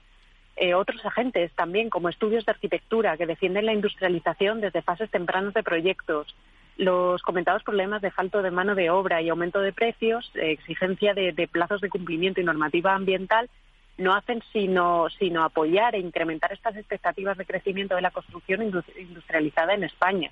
[0.56, 5.52] Eh, otros agentes también, como estudios de arquitectura, que defienden la industrialización desde fases tempranas
[5.52, 6.34] de proyectos,
[6.76, 11.48] los comentados problemas de falto de mano de obra y aumento de precios, exigencia de,
[11.50, 13.48] plazos de cumplimiento y normativa ambiental,
[13.96, 19.74] no hacen sino, sino apoyar e incrementar estas expectativas de crecimiento de la construcción industrializada
[19.74, 20.30] en España.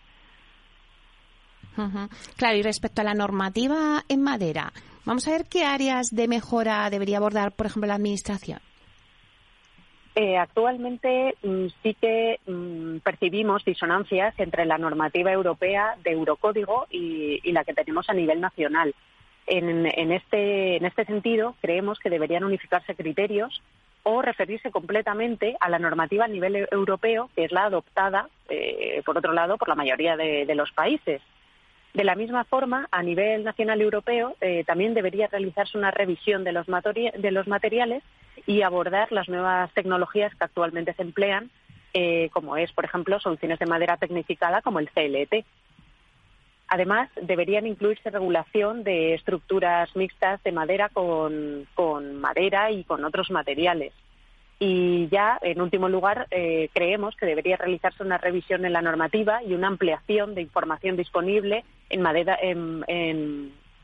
[2.37, 4.73] Claro, y respecto a la normativa en madera,
[5.05, 8.61] vamos a ver qué áreas de mejora debería abordar, por ejemplo, la Administración.
[10.15, 17.41] Eh, actualmente mm, sí que mm, percibimos disonancias entre la normativa europea de Eurocódigo y,
[17.51, 18.95] la que tenemos a nivel nacional.
[19.47, 23.61] En, este, en este sentido, creemos que deberían unificarse criterios
[24.05, 29.19] o referirse completamente a la normativa a nivel europeo, que es la adoptada, eh, por
[29.19, 31.23] otro lado, por la mayoría de los países.
[31.95, 36.53] De la misma forma, a nivel nacional europeo, eh, también debería realizarse una revisión de
[36.53, 36.69] los
[37.49, 38.03] materiales
[38.47, 41.51] y abordar las nuevas tecnologías que actualmente se emplean,
[41.95, 45.45] eh, como es, por ejemplo, soluciones de madera tecnificada como el CLT.
[46.69, 51.67] Además, deberían incluirse regulación de estructuras mixtas de madera con
[52.21, 53.93] madera y con otros materiales.
[54.65, 59.43] Y ya, en último lugar, eh, creemos que debería realizarse una revisión en la normativa
[59.43, 62.07] y una ampliación de información disponible en,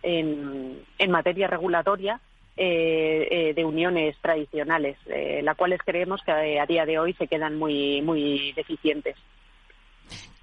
[0.04, 2.20] en, materia regulatoria
[2.58, 4.96] eh, eh, de uniones tradicionales,
[5.42, 9.16] las cuales creemos que a día de hoy se quedan muy, muy deficientes.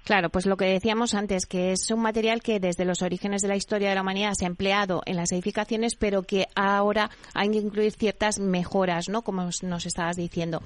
[0.06, 3.48] Claro, pues lo que decíamos antes, que es un material que desde los orígenes de
[3.48, 7.50] la historia de la humanidad se ha empleado en las edificaciones, pero que ahora hay
[7.50, 9.22] que incluir ciertas mejoras, ¿no?
[9.22, 10.62] Como nos estabas diciendo.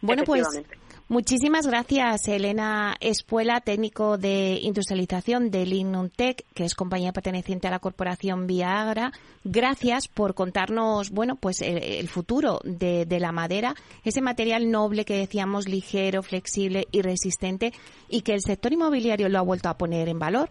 [0.00, 0.44] Bueno, pues
[1.08, 7.80] Muchísimas gracias, Elena Espuela, técnico de industrialización de Linuntec, que es compañía perteneciente a la
[7.80, 9.12] corporación Viagra.
[9.44, 15.68] Gracias por contarnos, bueno, pues el, futuro de, la madera, ese material noble que decíamos
[15.68, 17.72] ligero, flexible y resistente
[18.08, 20.48] y que el sector inmobiliario lo ha vuelto a poner en valor.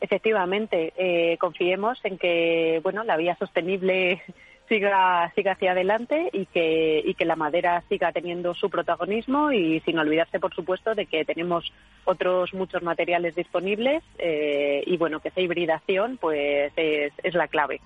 [0.00, 4.22] Efectivamente, eh, confiemos en que, bueno, la vía sostenible
[4.70, 9.80] siga, siga hacia adelante y que, y que la madera siga teniendo su protagonismo y
[9.80, 11.70] sin olvidarse, por supuesto, de que tenemos
[12.04, 17.80] otros muchos materiales disponibles eh, y bueno, que esa hibridación pues es, es la clave.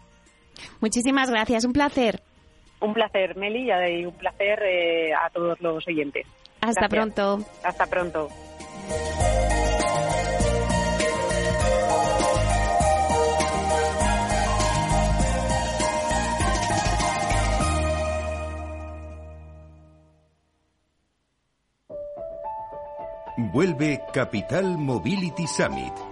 [0.81, 2.21] Muchísimas gracias, un placer.
[2.81, 6.27] Un placer, Meli, y un placer eh, a todos los oyentes.
[6.61, 7.39] Hasta pronto.
[7.65, 8.29] Hasta pronto.
[23.55, 26.04] Vuelve Capital Mobility Summit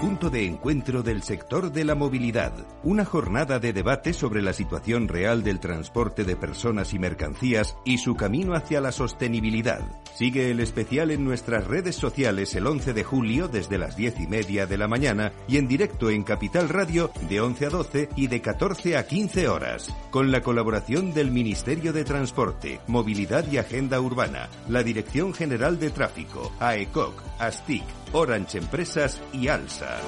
[0.00, 2.52] punto de encuentro del sector de la movilidad.
[2.84, 7.98] Una jornada de debate sobre la situación real del transporte de personas y mercancías y
[7.98, 9.80] su camino hacia la sostenibilidad.
[10.14, 14.26] Sigue el especial en nuestras redes sociales el 11 de julio desde las 10 y
[14.28, 18.28] media de la mañana y en directo en Capital Radio de 11 a 12 y
[18.28, 19.92] de 14 a 15 horas.
[20.10, 25.90] Con la colaboración del Ministerio de Transporte, Movilidad y Agenda Urbana, la Dirección General de
[25.90, 29.98] Tráfico, AECOC, ASTIC, Orange Empresas y Alsa.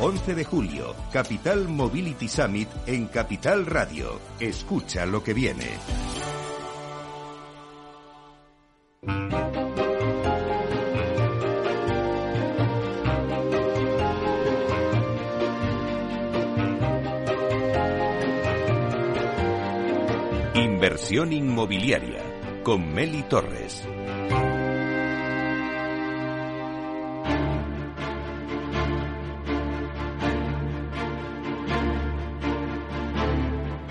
[0.00, 4.20] 11 de julio, Capital Mobility Summit en Capital Radio.
[4.40, 5.70] Escucha lo que viene.
[20.54, 22.22] Inversión inmobiliaria
[22.62, 23.86] con Meli Torres.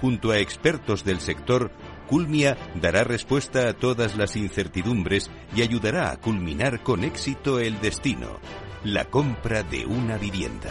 [0.00, 1.70] junto a expertos del sector,
[2.08, 8.40] Culmia dará respuesta a todas las incertidumbres y ayudará a culminar con éxito el destino,
[8.82, 10.70] la compra de una vivienda.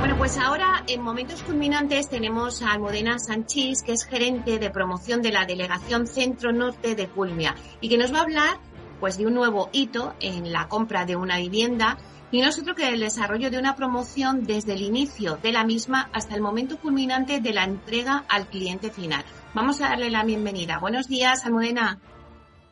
[0.00, 5.22] Bueno, pues ahora en momentos culminantes tenemos a Almudena Sánchez, que es gerente de promoción
[5.22, 8.58] de la Delegación Centro Norte de Culmia y que nos va a hablar
[8.98, 11.98] pues de un nuevo hito en la compra de una vivienda
[12.32, 16.34] y nosotros que el desarrollo de una promoción desde el inicio de la misma hasta
[16.34, 19.22] el momento culminante de la entrega al cliente final.
[19.54, 20.78] Vamos a darle la bienvenida.
[20.78, 22.00] Buenos días, Almudena.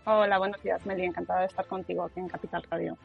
[0.06, 1.04] Hola, buenos días, Meli.
[1.04, 2.96] Encantada de estar contigo aquí en Capital Radio.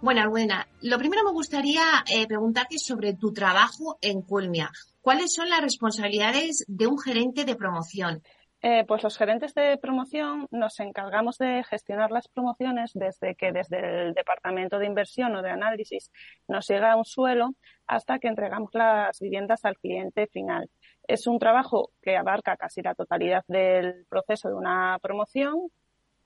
[0.00, 4.70] Bueno, Almudena, lo primero me gustaría eh, preguntarte sobre tu trabajo en Culmia.
[5.00, 8.22] ¿Cuáles son las responsabilidades de un gerente de promoción?
[8.60, 14.06] Eh, pues los gerentes de promoción nos encargamos de gestionar las promociones desde que desde
[14.06, 16.10] el departamento de inversión o de análisis
[16.48, 17.54] nos llega un suelo
[17.86, 20.68] hasta que entregamos las viviendas al cliente final.
[21.06, 25.70] Es un trabajo que abarca casi la totalidad del proceso de una promoción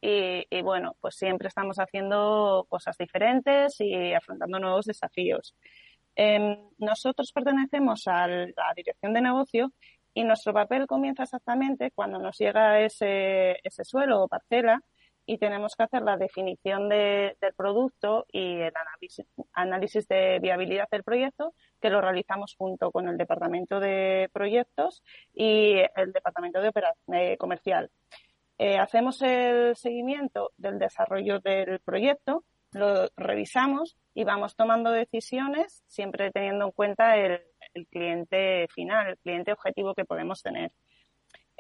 [0.01, 5.55] y, bueno, pues siempre estamos haciendo cosas diferentes y afrontando nuevos desafíos.
[6.17, 9.73] Em, nosotros pertenecemos a la dirección de negocio
[10.15, 14.83] y nuestro papel comienza exactamente cuando nos llega ese, ese suelo o parcela
[15.25, 21.05] y tenemos que hacer la definición del producto y el análisis, análisis, de viabilidad del
[21.05, 25.03] proyecto, que lo realizamos junto con el Departamento de Proyectos
[25.33, 27.91] y el Departamento de Operación Comercial.
[28.59, 36.31] Eh, hacemos el seguimiento del desarrollo del proyecto, lo revisamos y vamos tomando decisiones siempre
[36.31, 37.43] teniendo en cuenta el,
[37.75, 40.73] el cliente final, el cliente objetivo que podemos tener.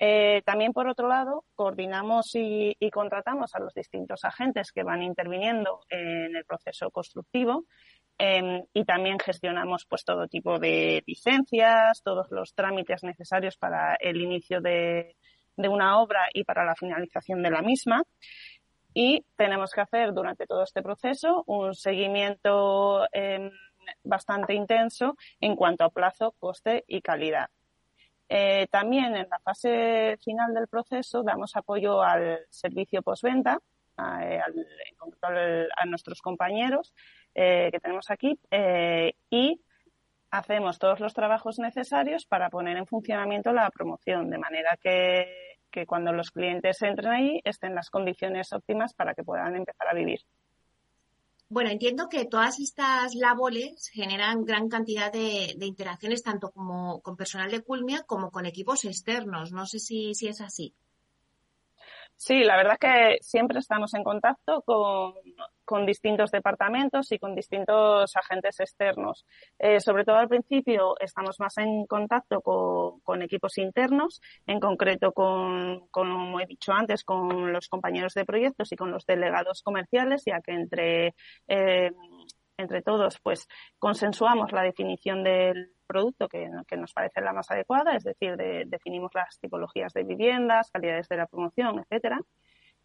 [0.05, 5.81] Eh, también, por otro lado, coordinamos y, contratamos a los distintos agentes que van interviniendo
[5.89, 7.67] en el proceso constructivo
[8.19, 14.21] em, y también gestionamos pues todo tipo de licencias, todos los trámites necesarios para el
[14.21, 15.15] inicio de,
[15.57, 18.03] una obra y para la finalización de la misma.
[18.95, 23.51] Y tenemos que hacer durante todo este proceso un seguimiento em,
[24.05, 27.51] bastante intenso en cuanto a plazo, coste y calidad.
[28.29, 33.59] Eh, también en la fase final del proceso damos apoyo al servicio postventa,
[33.99, 34.41] a, eh,
[35.87, 36.95] nuestros compañeros
[37.35, 38.41] eh, que tenemos aquí
[39.29, 39.61] y
[40.31, 45.85] hacemos todos los trabajos necesarios para poner en funcionamiento la promoción, de manera que, que
[45.85, 50.21] cuando los clientes entren ahí estén las condiciones óptimas para que puedan empezar a vivir.
[51.55, 57.51] Bueno, entiendo que todas estas labores generan gran cantidad de, interacciones tanto como con personal
[57.51, 59.53] de Culmia como con equipos externos.
[59.53, 60.75] No sé si, si es así.
[62.25, 65.15] Sí, la verdad que siempre estamos en contacto con,
[65.65, 69.27] con distintos departamentos y con distintos agentes externos.
[69.59, 75.89] Eh, sobre todo al principio estamos más en contacto con, equipos internos, en concreto con,
[75.91, 80.41] como he dicho antes, con los compañeros de proyectos y con los delegados comerciales, ya
[80.41, 81.15] que entre,
[81.49, 81.91] eh,
[82.57, 83.49] entre todos pues
[83.81, 88.37] consensuamos la definición del producto que, nos parece la más adecuada, es decir,
[88.67, 92.21] definimos las tipologías de viviendas, calidades de la promoción, etcétera.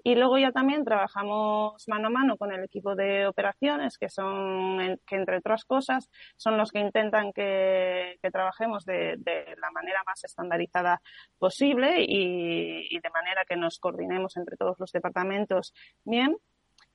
[0.04, 5.00] Y luego ya también trabajamos mano a mano con el equipo de operaciones, que son,
[5.06, 9.18] que entre otras cosas, son los que intentan que, trabajemos de,
[9.58, 11.02] la manera más estandarizada
[11.38, 15.74] posible y, de manera que nos coordinemos entre todos los departamentos
[16.06, 16.38] bien.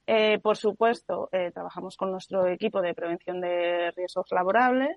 [0.07, 4.97] Eh, por supuesto, eh, trabajamos con nuestro equipo de prevención de riesgos laborables,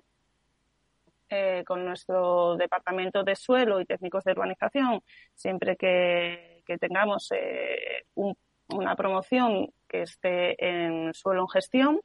[1.28, 5.02] eh, con nuestro departamento de suelo y técnicos de urbanización,
[5.34, 12.00] siempre que que tengamos eh, una promoción que esté en suelo en gestión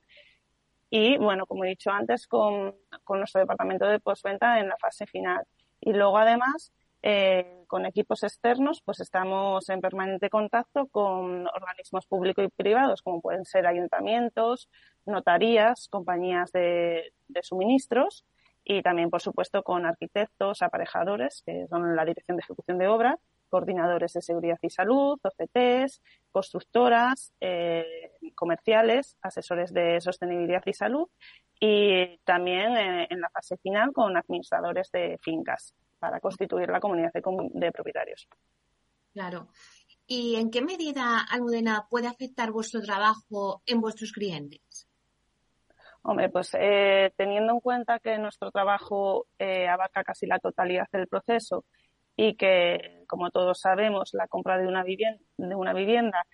[0.89, 2.75] y, bueno, como he dicho antes, con,
[3.09, 5.43] nuestro departamento de postventa en la fase final.
[5.79, 12.45] Y luego, además, eh, con equipos externos, pues estamos en permanente contacto con organismos públicos
[12.45, 14.69] y privados, como pueden ser ayuntamientos,
[15.05, 18.25] notarías, compañías de, de suministros
[18.77, 23.19] y también, por supuesto, con arquitectos, aparejadores, que son la Dirección de Ejecución de Obra,
[23.49, 26.01] coordinadores de seguridad y salud, OCTs,
[26.31, 31.09] constructoras, eh, comerciales, asesores de sostenibilidad y salud
[31.59, 37.11] y también eh, en la fase final con administradores de fincas para constituir la comunidad
[37.11, 38.29] de, propietarios.
[39.11, 39.49] Claro.
[40.07, 44.87] ¿Y en qué medida, Almudena, puede afectar vuestro trabajo en vuestros clientes?
[46.03, 49.27] Hombre, pues eh, teniendo en cuenta que nuestro trabajo
[49.69, 51.65] abarca casi la totalidad del proceso
[52.15, 56.25] y que, como todos sabemos, la compra de una vivienda, de una vivienda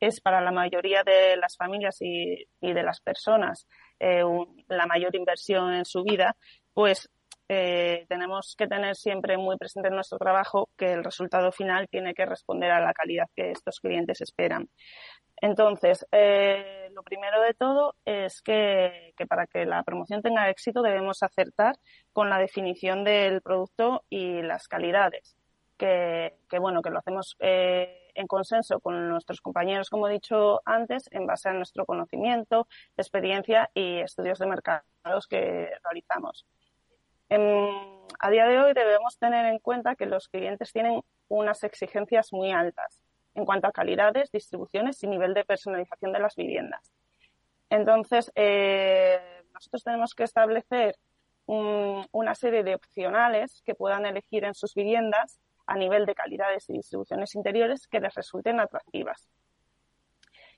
[0.00, 3.66] es para la mayoría de las familias y, de las personas
[3.98, 4.22] eh,
[4.68, 6.36] la mayor inversión en su vida,
[6.74, 7.10] pues
[7.48, 12.14] eh, tenemos que tener siempre muy presente en nuestro trabajo que el resultado final tiene
[12.14, 14.68] que responder a la calidad que estos clientes esperan.
[15.40, 21.22] Entonces, eh, lo primero de todo es que, para que la promoción tenga éxito debemos
[21.22, 21.76] acertar
[22.12, 25.36] con la definición del producto y las calidades.
[25.76, 31.06] Que, bueno, que lo hacemos eh, en consenso con nuestros compañeros, como he dicho antes,
[31.12, 32.66] en base a nuestro conocimiento,
[32.96, 36.46] experiencia y estudios de mercados que realizamos.
[37.30, 42.52] A día de hoy debemos tener en cuenta que los clientes tienen unas exigencias muy
[42.52, 43.00] altas
[43.34, 46.92] en cuanto a calidades, distribuciones y nivel de personalización de las viviendas.
[47.68, 49.20] Entonces, eh,
[49.52, 50.96] nosotros tenemos que establecer
[51.46, 56.72] una serie de opcionales que puedan elegir en sus viviendas a nivel de calidades y
[56.72, 59.28] distribuciones interiores que les resulten atractivas.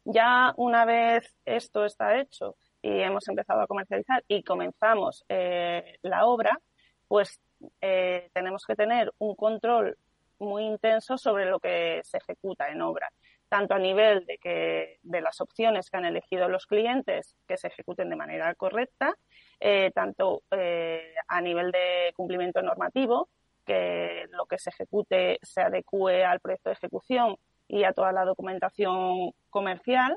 [0.04, 2.56] Ya una vez esto está hecho
[2.88, 6.58] y hemos empezado a comercializar y comenzamos eh, la obra,
[7.06, 7.40] pues
[7.82, 9.98] eh, tenemos que tener un control
[10.38, 13.10] muy intenso sobre lo que se ejecuta en obra,
[13.48, 17.68] tanto a nivel de, que, de las opciones que han elegido los clientes que se
[17.68, 19.14] ejecuten de manera correcta,
[19.60, 23.28] eh, tanto a nivel de cumplimiento normativo,
[23.66, 27.36] que lo que se ejecute se adecue al proyecto de ejecución
[27.66, 30.16] y a toda la documentación comercial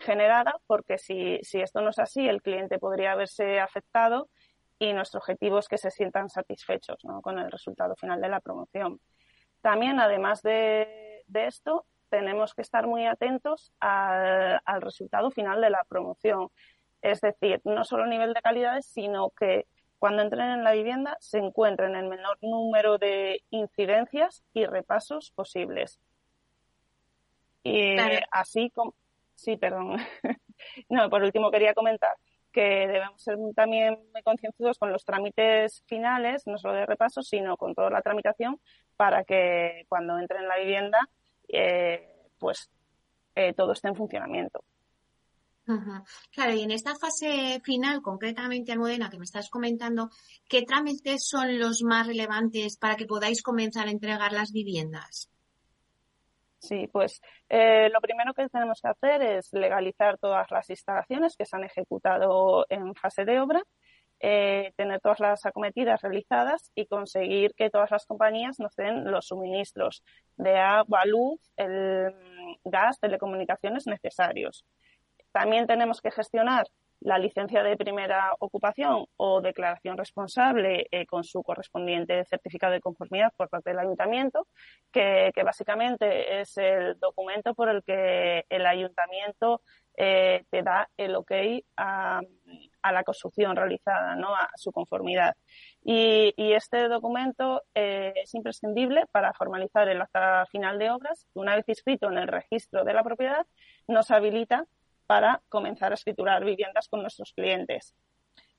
[0.00, 4.28] generada, porque si, si esto no es así, el cliente podría haberse afectado
[4.80, 8.98] y nuestro objetivo es que se sientan satisfechos con el resultado final de la promoción.
[9.60, 16.48] También, además de, esto, tenemos que estar muy atentos al, resultado final de la promoción.
[17.02, 19.66] Es decir, no solo a nivel de calidades, sino que
[19.98, 26.00] cuando entren en la vivienda se encuentren el menor número de incidencias y repasos posibles.
[27.62, 27.96] Y
[28.30, 28.94] así como.
[29.40, 29.96] Sí, perdón.
[30.90, 32.14] no, por último quería comentar
[32.52, 37.56] que debemos ser también muy concienzudos con los trámites finales, no solo de repaso, sino
[37.56, 38.60] con toda la tramitación
[38.96, 41.08] para que cuando entre en la vivienda,
[41.48, 42.68] eh, pues
[43.34, 44.62] eh, todo esté en funcionamiento.
[46.32, 50.10] Claro, y en esta fase final, concretamente, Almudena, que me estás comentando,
[50.48, 55.30] ¿qué trámites son los más relevantes para que podáis comenzar a entregar las viviendas?
[56.60, 61.46] Sí, pues eh, lo primero que tenemos que hacer es legalizar todas las instalaciones que
[61.46, 63.62] se han ejecutado en fase de obra,
[64.20, 69.28] eh, tener todas las acometidas realizadas y conseguir que todas las compañías nos den los
[69.28, 70.04] suministros
[70.36, 72.14] de agua, luz, el
[72.64, 74.66] gas, telecomunicaciones necesarios.
[75.32, 76.66] También tenemos que gestionar
[77.00, 83.32] la licencia de primera ocupación o declaración responsable eh, con su correspondiente certificado de conformidad
[83.36, 84.46] por parte del ayuntamiento,
[84.92, 89.62] que, básicamente es el documento por el que el ayuntamiento
[89.96, 91.32] eh, te da el ok
[91.76, 92.20] a,
[92.92, 94.34] la construcción realizada, ¿no?
[94.34, 95.34] a su conformidad.
[95.82, 101.26] Y, este documento eh, es imprescindible para formalizar el acta final de obras.
[101.32, 103.46] Una vez inscrito en el registro de la propiedad,
[103.88, 104.66] nos habilita
[105.10, 107.96] para comenzar a escriturar viviendas con nuestros clientes.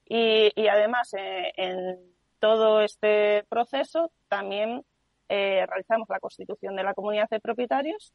[0.04, 4.84] Y, además, eh, en todo este proceso también
[5.30, 8.12] eh, realizamos la constitución de la comunidad de propietarios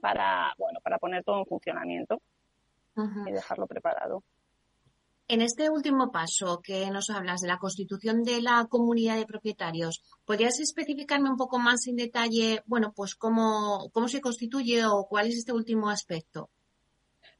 [0.00, 2.20] para, bueno, para poner todo en funcionamiento
[3.28, 4.24] y dejarlo preparado.
[5.28, 10.02] En este último paso que nos hablas de la constitución de la comunidad de propietarios,
[10.24, 15.28] ¿podrías especificarme un poco más en detalle, bueno, pues cómo, cómo se constituye o cuál
[15.28, 16.50] es este último aspecto?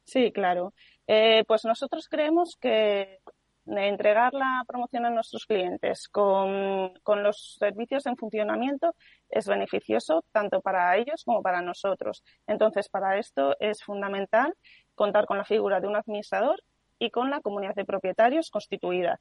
[0.07, 0.73] Sí, claro.
[1.05, 3.19] Eh, pues nosotros creemos que
[3.65, 8.95] entregar la promoción a nuestros clientes con, con, los servicios en funcionamiento
[9.29, 12.23] es beneficioso tanto para ellos como para nosotros.
[12.47, 14.53] Entonces, para esto es fundamental
[14.95, 16.63] contar con la figura de un administrador
[16.99, 19.19] y con la comunidad de propietarios constituida.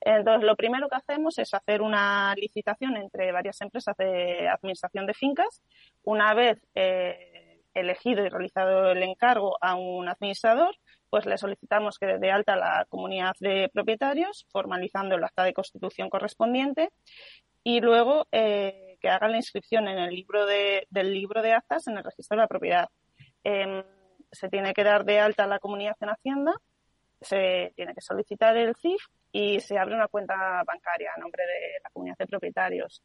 [0.00, 5.14] Entonces, lo primero que hacemos es hacer una licitación entre varias empresas de administración de
[5.14, 5.62] fincas.
[6.02, 7.33] Una vez eh,
[7.74, 10.74] elegido y realizado el encargo a un administrador,
[11.10, 16.10] pues le solicitamos que dé alta la comunidad de propietarios, formalizando el acta de constitución
[16.10, 16.90] correspondiente,
[17.62, 21.86] y luego eh, que haga la inscripción en el libro de, del libro de actas
[21.86, 22.88] en el registro de la propiedad.
[23.42, 23.82] Em,
[24.30, 26.54] se tiene que dar de alta la comunidad en Hacienda
[27.24, 29.02] se tiene que solicitar el CIF
[29.32, 33.02] y se abre una cuenta bancaria a nombre de la comunidad de propietarios.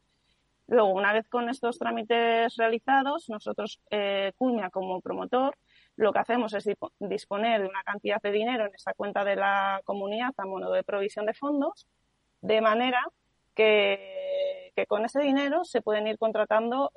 [0.70, 4.32] Luego, una vez con estos trámites realizados, nosotros, eh,
[4.72, 5.56] como promotor,
[5.96, 6.64] lo que hacemos es
[7.00, 10.84] disponer de una cantidad de dinero en esa cuenta de la comunidad a modo de
[10.84, 11.88] provisión de fondos,
[12.40, 13.04] de manera
[13.52, 16.92] que, con ese dinero se pueden ir contratando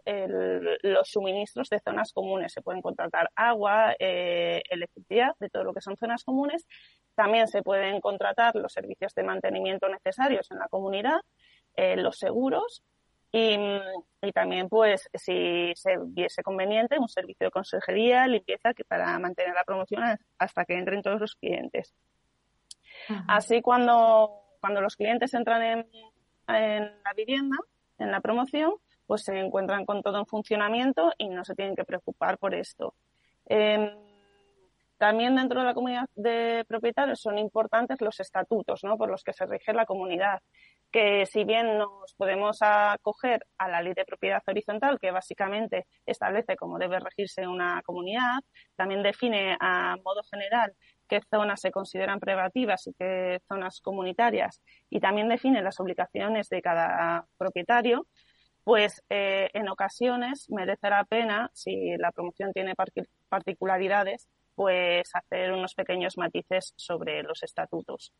[0.84, 2.53] los suministros de zonas comunes.
[2.53, 6.67] Se pueden contratar agua, eh, electricidad, de todo lo que son zonas comunes.
[7.15, 11.21] También se pueden contratar los servicios de mantenimiento necesarios en la comunidad,
[11.76, 12.84] eh, los seguros
[13.36, 19.55] y, también, pues, si se viese conveniente, un servicio de consejería, limpieza, que para mantener
[19.55, 20.03] la promoción
[20.38, 21.95] hasta que entren todos los clientes.
[23.27, 25.88] Así, cuando, cuando los clientes entran en,
[26.47, 27.57] en la vivienda,
[27.97, 28.75] en la promoción,
[29.07, 32.93] pues se encuentran con todo en funcionamiento y no se tienen que preocupar por esto.
[33.47, 33.89] Em,
[34.97, 38.95] también dentro de la comunidad de propietarios son importantes los estatutos ¿no?
[38.95, 40.39] por los que se rige la comunidad,
[40.93, 46.55] que si bien nos podemos acoger a la ley de propiedad horizontal, que básicamente establece
[46.55, 48.41] cómo debe regirse una comunidad,
[48.75, 50.71] también define a modo general
[51.09, 56.61] qué zonas se consideran privativas y qué zonas comunitarias y también define las obligaciones de
[56.61, 58.05] cada propietario,
[58.63, 62.75] pues eh, en ocasiones merece la pena, si la promoción tiene
[63.29, 68.13] particularidades, pues hacer unos pequeños matices sobre los estatutos.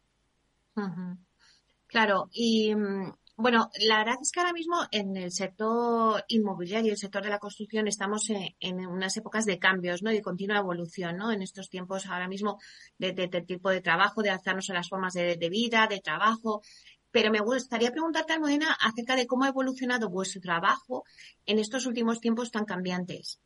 [1.94, 6.98] Claro, y mm, bueno, la verdad es que ahora mismo en el sector inmobiliario, el
[6.98, 10.10] sector de la construcción, estamos en, unas épocas de cambios, ¿no?
[10.10, 11.32] De continua evolución, ¿no?
[11.32, 12.58] En estos tiempos ahora mismo
[12.98, 13.14] de,
[13.46, 16.64] tipo de trabajo, de adaptarnos a las formas de, vida, de trabajo.
[17.12, 21.04] Pero me gustaría preguntarte, Almudena, acerca de cómo ha evolucionado vuestro trabajo
[21.46, 23.40] en estos últimos tiempos tan cambiantes.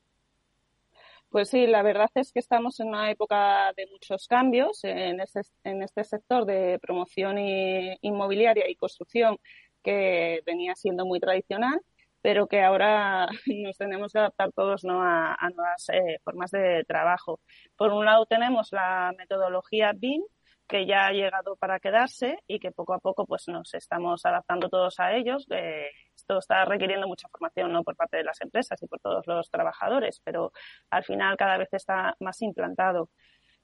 [1.38, 5.41] Pues sí, la verdad es que estamos en una época de muchos cambios en este,
[5.63, 9.38] en este sector de promoción inmobiliaria y construcción
[9.83, 11.79] que venía siendo muy tradicional,
[12.23, 15.03] pero que ahora nos tenemos que adaptar todos ¿no?
[15.03, 17.39] a, nuevas eh, formas de trabajo.
[17.75, 20.23] Por un lado tenemos la metodología BIM,
[20.68, 24.70] que ya ha llegado para quedarse y que poco a poco pues nos estamos adaptando
[24.70, 25.45] todos a ellos.
[25.49, 27.84] Eh, esto está requiriendo mucha formación ¿no?
[27.84, 30.51] por parte de las empresas y por todos los trabajadores, pero
[30.89, 33.09] al final cada vez está más implantado.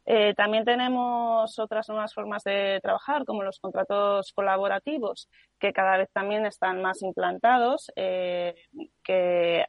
[0.06, 5.30] Eh, también tenemos otras nuevas formas de trabajar, como los contratos colaborativos,
[5.60, 8.54] que cada vez también están más implantados, eh,
[9.02, 9.66] que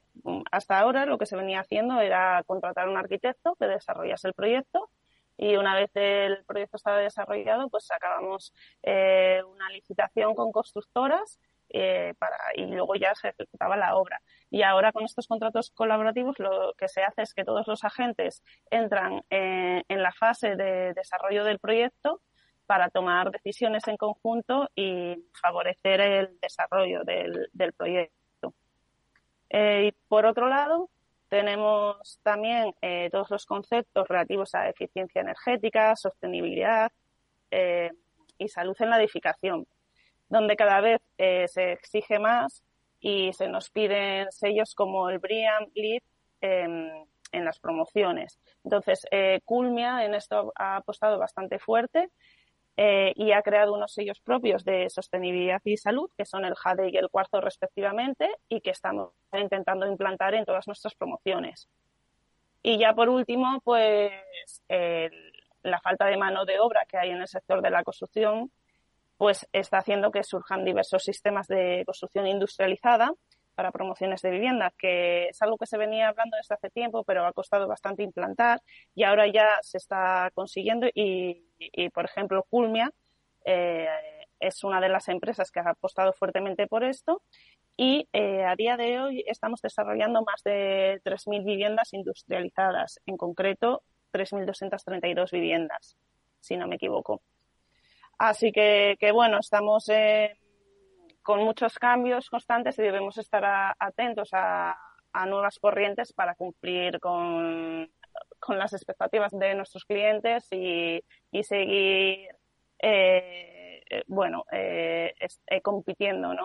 [0.51, 4.35] hasta ahora lo que se venía haciendo era contratar a un arquitecto que desarrollase el
[4.35, 4.91] proyecto
[5.37, 12.15] y una vez el proyecto estaba desarrollado, pues sacábamos eh, una licitación con constructoras eh,
[12.19, 14.23] para, y luego ya se ejecutaba la obra.
[14.51, 18.45] Y ahora con estos contratos colaborativos lo que se hace es que todos los agentes
[18.71, 22.21] entran en, la fase de desarrollo del proyecto
[22.67, 28.55] para tomar decisiones en conjunto y favorecer el desarrollo del, proyecto.
[29.51, 30.91] Eh, y por otro lado,
[31.35, 36.91] tenemos también eh, todos los conceptos relativos a eficiencia energética, sostenibilidad
[38.37, 39.65] y salud en la edificación
[40.29, 42.65] donde cada vez eh, se exige más
[43.01, 46.03] y se nos piden sellos como el BRIAM LEED
[46.41, 48.39] en las promociones.
[48.65, 52.11] Entonces, eh, Culmia en esto ha apostado bastante fuerte
[52.77, 56.91] eh, y ha creado unos sellos propios de sostenibilidad y salud, que son el JADE
[56.91, 61.69] y el cuarzo respectivamente, y que estamos intentando implantar en todas nuestras promociones.
[62.63, 64.11] Y ya por último, pues
[65.63, 68.51] la falta de mano de obra que hay en el sector de la construcción
[69.17, 73.13] pues está haciendo que surjan diversos sistemas de construcción industrializada
[73.55, 77.27] para promociones de vivienda, que es algo que se venía hablando desde hace tiempo, pero
[77.27, 78.61] ha costado bastante implantar
[78.95, 81.45] y ahora ya se está consiguiendo y,
[81.93, 82.91] por ejemplo, Culmia
[83.45, 83.89] eh,
[84.41, 87.23] es una de las empresas que ha apostado fuertemente por esto
[87.77, 93.83] y eh, a día de hoy estamos desarrollando más de 3.000 viviendas industrializadas, en concreto
[94.13, 95.97] 3.232 viviendas,
[96.41, 97.21] si no me equivoco.
[98.19, 100.37] Así que, bueno, estamos eh,
[101.25, 104.77] con muchos cambios constantes y debemos estar atentos a,
[105.27, 107.89] nuevas corrientes para cumplir con,
[108.49, 111.03] las expectativas de nuestros clientes y,
[111.43, 112.29] seguir,
[112.79, 115.15] eh, bueno, eh,
[115.47, 116.45] eh, compitiendo, ¿no?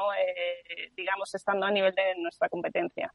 [0.96, 3.14] digamos, estando a nivel de nuestra competencia.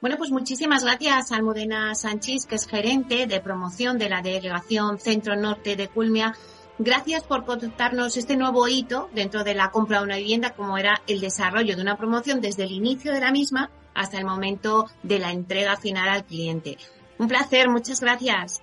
[0.00, 5.00] Bueno, pues muchísimas gracias a Almudena Sánchez, que es gerente de promoción de la delegación
[5.00, 6.34] Centro Norte de Culmia
[6.80, 11.02] Gracias por contarnos este nuevo hito dentro de la compra de una vivienda, como era
[11.08, 15.18] el desarrollo de una promoción desde el inicio de la misma hasta el momento de
[15.18, 16.78] la entrega final al cliente.
[17.18, 18.62] Un placer, muchas gracias.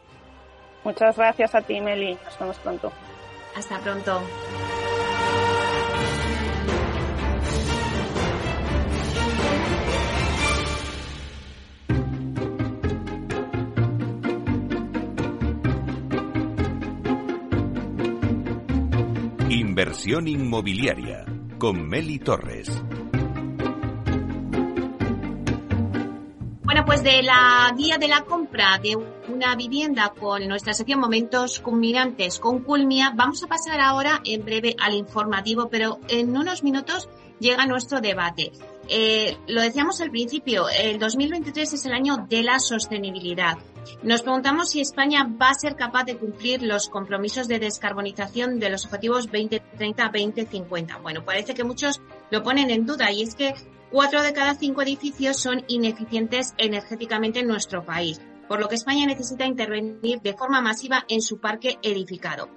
[0.85, 2.17] Muchas gracias a ti, Meli.
[2.23, 2.93] Nos vemos pronto.
[3.53, 4.21] Hasta pronto.
[19.77, 21.25] Inversión inmobiliaria
[21.57, 22.69] con Meli Torres.
[26.63, 28.95] Bueno, pues de la guía de la compra de
[29.27, 34.75] una vivienda con nuestra sección Momentos Culminantes con Culmia, vamos a pasar ahora en breve
[34.79, 37.09] al informativo, pero en unos minutos
[37.39, 38.51] llega nuestro debate.
[38.87, 43.57] Eh, lo decíamos al principio, el 2023 es el año de la sostenibilidad.
[44.03, 48.69] Nos preguntamos si España va a ser capaz de cumplir los compromisos de descarbonización de
[48.69, 51.01] los objetivos 2030-2050.
[51.01, 53.53] Bueno, parece que muchos lo ponen en duda y es que
[53.91, 59.05] cuatro de cada cinco edificios son ineficientes energéticamente en nuestro país, por lo que España
[59.05, 62.49] necesita intervenir de forma masiva en su parque edificado.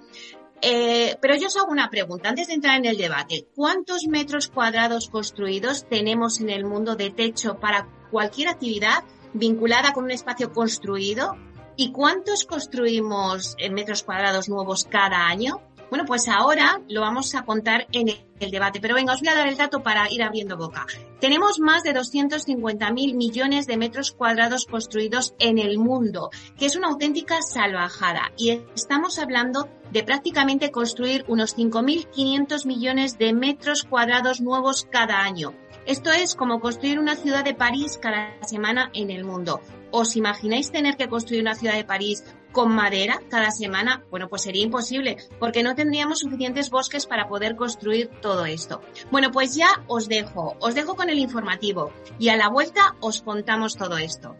[0.61, 3.47] Eh, pero yo os hago una pregunta antes de entrar en el debate.
[3.55, 10.05] ¿Cuántos metros cuadrados construidos tenemos en el mundo de techo para cualquier actividad vinculada con
[10.05, 11.35] un espacio construido.
[11.75, 15.61] ¿Y cuántos construimos en metros cuadrados nuevos cada año?
[15.89, 18.09] Bueno, pues ahora lo vamos a contar en
[18.39, 20.85] el debate, pero venga, os voy a dar el dato para ir abriendo boca.
[21.19, 26.89] Tenemos más de 250.000 millones de metros cuadrados construidos en el mundo, que es una
[26.89, 28.31] auténtica salvajada.
[28.37, 35.53] Y estamos hablando de prácticamente construir unos 5.500 millones de metros cuadrados nuevos cada año.
[35.85, 39.61] Esto es como construir una ciudad de París cada semana en el mundo.
[39.91, 44.03] ¿Os imagináis tener que construir una ciudad de París con madera cada semana?
[44.09, 48.81] Bueno, pues sería imposible, porque no tendríamos suficientes bosques para poder construir todo esto.
[49.11, 53.21] Bueno, pues ya os dejo, os dejo con el informativo y a la vuelta os
[53.21, 54.35] contamos todo esto.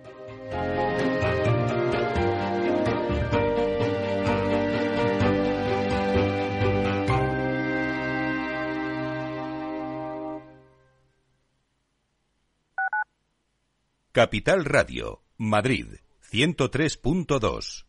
[14.11, 15.99] Capital Radio, Madrid,
[16.31, 17.88] 103.2.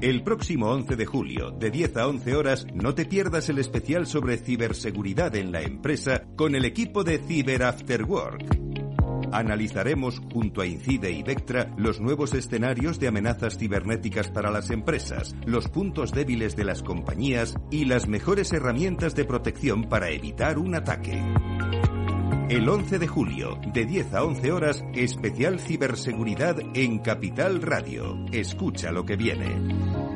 [0.00, 4.06] El próximo 11 de julio, de 10 a 11 horas, no te pierdas el especial
[4.06, 8.62] sobre ciberseguridad en la empresa con el equipo de Cyber After Work.
[9.32, 15.34] Analizaremos junto a Incide y Vectra los nuevos escenarios de amenazas cibernéticas para las empresas,
[15.46, 20.74] los puntos débiles de las compañías y las mejores herramientas de protección para evitar un
[20.74, 21.22] ataque.
[22.52, 28.26] El 11 de julio, de 10 a 11 horas, especial ciberseguridad en Capital Radio.
[28.30, 30.11] Escucha lo que viene.